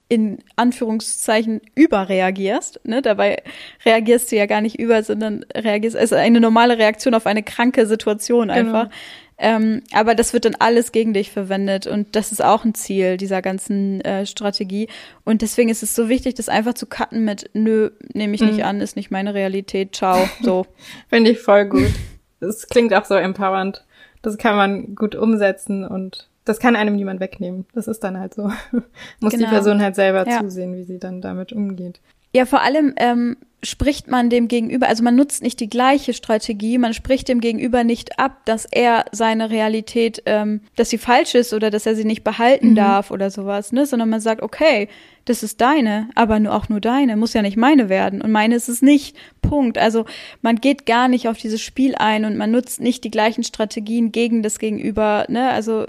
[0.08, 2.80] in Anführungszeichen überreagierst.
[2.84, 3.02] Ne?
[3.02, 3.44] Dabei
[3.86, 7.86] reagierst du ja gar nicht über, sondern reagierst, also eine normale Reaktion auf eine kranke
[7.88, 8.54] Situation genau.
[8.54, 8.84] einfach.
[8.84, 8.96] Genau.
[9.38, 13.18] Ähm, aber das wird dann alles gegen dich verwendet und das ist auch ein Ziel
[13.18, 14.88] dieser ganzen äh, Strategie.
[15.26, 18.48] Und deswegen ist es so wichtig, das einfach zu cutten mit, nö, nehme ich mhm.
[18.48, 20.66] nicht an, ist nicht meine Realität, ciao, so.
[21.10, 21.92] Finde ich voll gut.
[22.40, 23.84] Das klingt auch so empowernd.
[24.22, 27.66] Das kann man gut umsetzen und das kann einem niemand wegnehmen.
[27.74, 28.44] Das ist dann halt so.
[29.20, 29.46] Muss genau.
[29.46, 30.40] die Person halt selber ja.
[30.40, 32.00] zusehen, wie sie dann damit umgeht.
[32.34, 36.78] Ja, vor allem ähm, spricht man dem Gegenüber, also man nutzt nicht die gleiche Strategie,
[36.78, 41.54] man spricht dem Gegenüber nicht ab, dass er seine Realität, ähm, dass sie falsch ist
[41.54, 42.76] oder dass er sie nicht behalten mhm.
[42.76, 44.88] darf oder sowas, ne, sondern man sagt, okay,
[45.26, 48.56] das ist deine, aber nur auch nur deine, muss ja nicht meine werden und meine
[48.56, 49.18] ist es nicht.
[49.42, 49.78] Punkt.
[49.78, 50.06] Also
[50.42, 54.12] man geht gar nicht auf dieses Spiel ein und man nutzt nicht die gleichen Strategien
[54.12, 55.86] gegen das Gegenüber, ne, also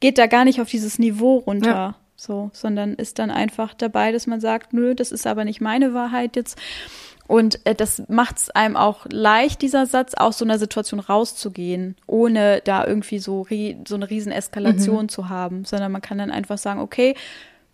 [0.00, 1.70] geht da gar nicht auf dieses Niveau runter.
[1.70, 5.60] Ja so, sondern ist dann einfach dabei, dass man sagt, nö, das ist aber nicht
[5.60, 6.58] meine Wahrheit jetzt.
[7.26, 11.96] Und äh, das macht es einem auch leicht, dieser Satz, aus so einer Situation rauszugehen,
[12.06, 13.46] ohne da irgendwie so,
[13.86, 15.08] so eine riesen Eskalation mhm.
[15.08, 17.14] zu haben, sondern man kann dann einfach sagen, okay,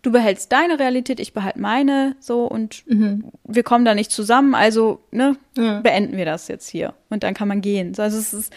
[0.01, 3.25] du behältst deine Realität, ich behalte meine, so und mhm.
[3.43, 5.79] wir kommen da nicht zusammen, also ne, ja.
[5.81, 7.93] beenden wir das jetzt hier und dann kann man gehen.
[7.97, 8.53] Also es ist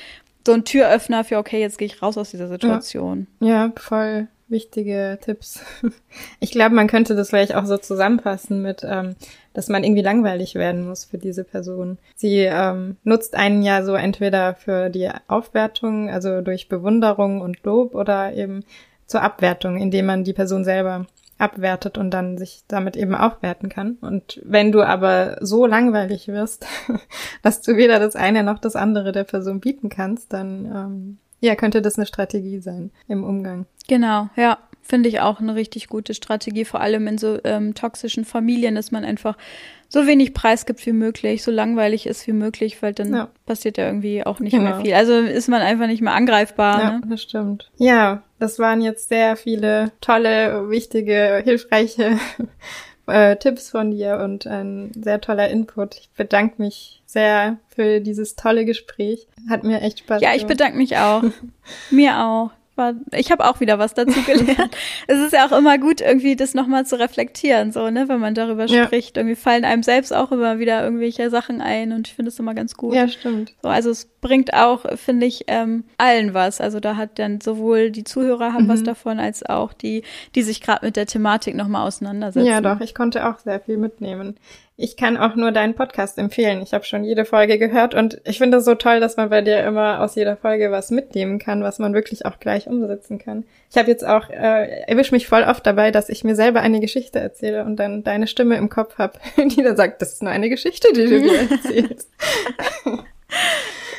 [0.46, 3.26] so ein Türöffner für, okay, jetzt gehe ich raus aus dieser Situation.
[3.40, 5.60] Ja, ja voll wichtige Tipps.
[6.38, 9.16] Ich glaube, man könnte das vielleicht auch so zusammenfassen mit, ähm,
[9.52, 11.98] dass man irgendwie langweilig werden muss für diese Person.
[12.14, 17.94] Sie ähm, nutzt einen ja so entweder für die Aufwertung, also durch Bewunderung und Lob
[17.94, 18.64] oder eben
[19.06, 21.06] zur Abwertung, indem man die Person selber
[21.38, 23.98] abwertet und dann sich damit eben aufwerten kann.
[24.00, 26.66] Und wenn du aber so langweilig wirst,
[27.42, 31.54] dass du weder das eine noch das andere der Person bieten kannst, dann ähm, ja,
[31.56, 33.66] könnte das eine Strategie sein im Umgang.
[33.88, 34.58] Genau, ja.
[34.86, 38.92] Finde ich auch eine richtig gute Strategie, vor allem in so ähm, toxischen Familien, dass
[38.92, 39.38] man einfach
[39.88, 43.28] so wenig Preis gibt wie möglich, so langweilig ist wie möglich, weil dann ja.
[43.46, 44.64] passiert ja irgendwie auch nicht genau.
[44.64, 44.92] mehr viel.
[44.92, 46.82] Also ist man einfach nicht mehr angreifbar.
[46.82, 47.02] Ja, ne?
[47.08, 47.70] das stimmt.
[47.78, 52.18] Ja, das waren jetzt sehr viele tolle, wichtige, hilfreiche
[53.06, 55.96] äh, Tipps von dir und ein sehr toller Input.
[55.96, 59.26] Ich bedanke mich sehr für dieses tolle Gespräch.
[59.48, 60.22] Hat mir echt Spaß gemacht.
[60.22, 61.22] Ja, ich bedanke mich auch.
[61.90, 64.76] mir auch war, ich habe auch wieder was dazu gelernt.
[65.06, 68.34] es ist ja auch immer gut, irgendwie das nochmal zu reflektieren, so, ne, wenn man
[68.34, 68.84] darüber ja.
[68.84, 69.16] spricht.
[69.16, 72.54] Irgendwie fallen einem selbst auch immer wieder irgendwelche Sachen ein und ich finde es immer
[72.54, 72.94] ganz gut.
[72.94, 73.54] Ja, stimmt.
[73.62, 76.58] So, also es bringt auch, finde ich, ähm, allen was.
[76.58, 78.68] Also da hat dann sowohl die Zuhörer haben mhm.
[78.70, 80.02] was davon, als auch die,
[80.34, 82.46] die sich gerade mit der Thematik nochmal auseinandersetzen.
[82.46, 84.36] Ja, doch, ich konnte auch sehr viel mitnehmen.
[84.78, 86.62] Ich kann auch nur deinen Podcast empfehlen.
[86.62, 89.42] Ich habe schon jede Folge gehört und ich finde es so toll, dass man bei
[89.42, 93.44] dir immer aus jeder Folge was mitnehmen kann, was man wirklich auch gleich umsetzen kann.
[93.70, 96.80] Ich habe jetzt auch, äh, erwische mich voll oft dabei, dass ich mir selber eine
[96.80, 100.32] Geschichte erzähle und dann deine Stimme im Kopf habe, die dann sagt, das ist nur
[100.32, 102.08] eine Geschichte, die du mir erzählst.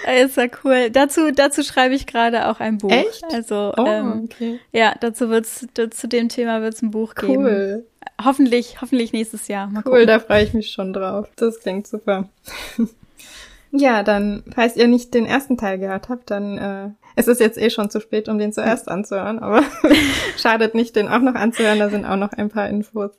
[0.05, 0.89] Ist ja cool.
[0.91, 2.91] Dazu, dazu schreibe ich gerade auch ein Buch.
[2.91, 3.23] Echt?
[3.33, 4.59] Also, oh, ähm, okay.
[4.71, 7.43] ja, dazu wird's, zu dem Thema wird's ein Buch geben.
[7.43, 7.85] Cool.
[8.23, 9.67] Hoffentlich, hoffentlich nächstes Jahr.
[9.67, 10.07] Mal cool, gucken.
[10.07, 11.27] da freue ich mich schon drauf.
[11.35, 12.29] Das klingt super.
[13.71, 17.57] ja, dann, falls ihr nicht den ersten Teil gehört habt, dann äh, es ist jetzt
[17.57, 19.63] eh schon zu spät, um den zuerst anzuhören, aber
[20.37, 21.79] schadet nicht, den auch noch anzuhören.
[21.79, 23.11] Da sind auch noch ein paar Infos.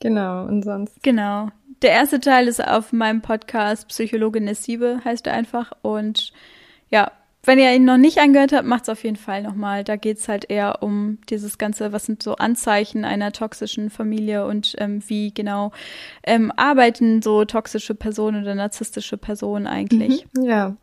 [0.00, 1.02] Genau, und sonst.
[1.02, 1.48] Genau.
[1.82, 5.72] Der erste Teil ist auf meinem Podcast Psychologin Nessibe, heißt er einfach.
[5.82, 6.32] Und
[6.90, 7.12] ja,
[7.46, 9.84] wenn ihr ihn noch nicht angehört habt, macht's auf jeden Fall nochmal.
[9.84, 14.74] Da geht's halt eher um dieses Ganze, was sind so Anzeichen einer toxischen Familie und
[14.78, 15.70] ähm, wie genau
[16.24, 20.26] ähm, arbeiten so toxische Personen oder narzisstische Personen eigentlich.
[20.36, 20.76] Mhm, ja.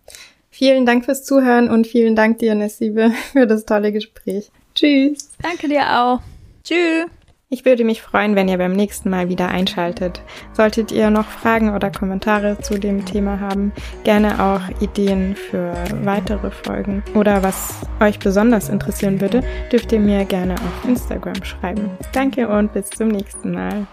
[0.50, 4.50] Vielen Dank fürs Zuhören und vielen Dank dir, Nessibe, für das tolle Gespräch.
[4.74, 5.32] Tschüss.
[5.42, 6.22] Danke dir auch.
[6.64, 7.08] Tschüss.
[7.54, 10.24] Ich würde mich freuen, wenn ihr beim nächsten Mal wieder einschaltet.
[10.54, 13.72] Solltet ihr noch Fragen oder Kommentare zu dem Thema haben,
[14.04, 20.26] gerne auch Ideen für weitere Folgen oder was euch besonders interessieren würde, dürft ihr mir
[20.26, 21.92] gerne auf Instagram schreiben.
[22.12, 23.86] Danke und bis zum nächsten Mal.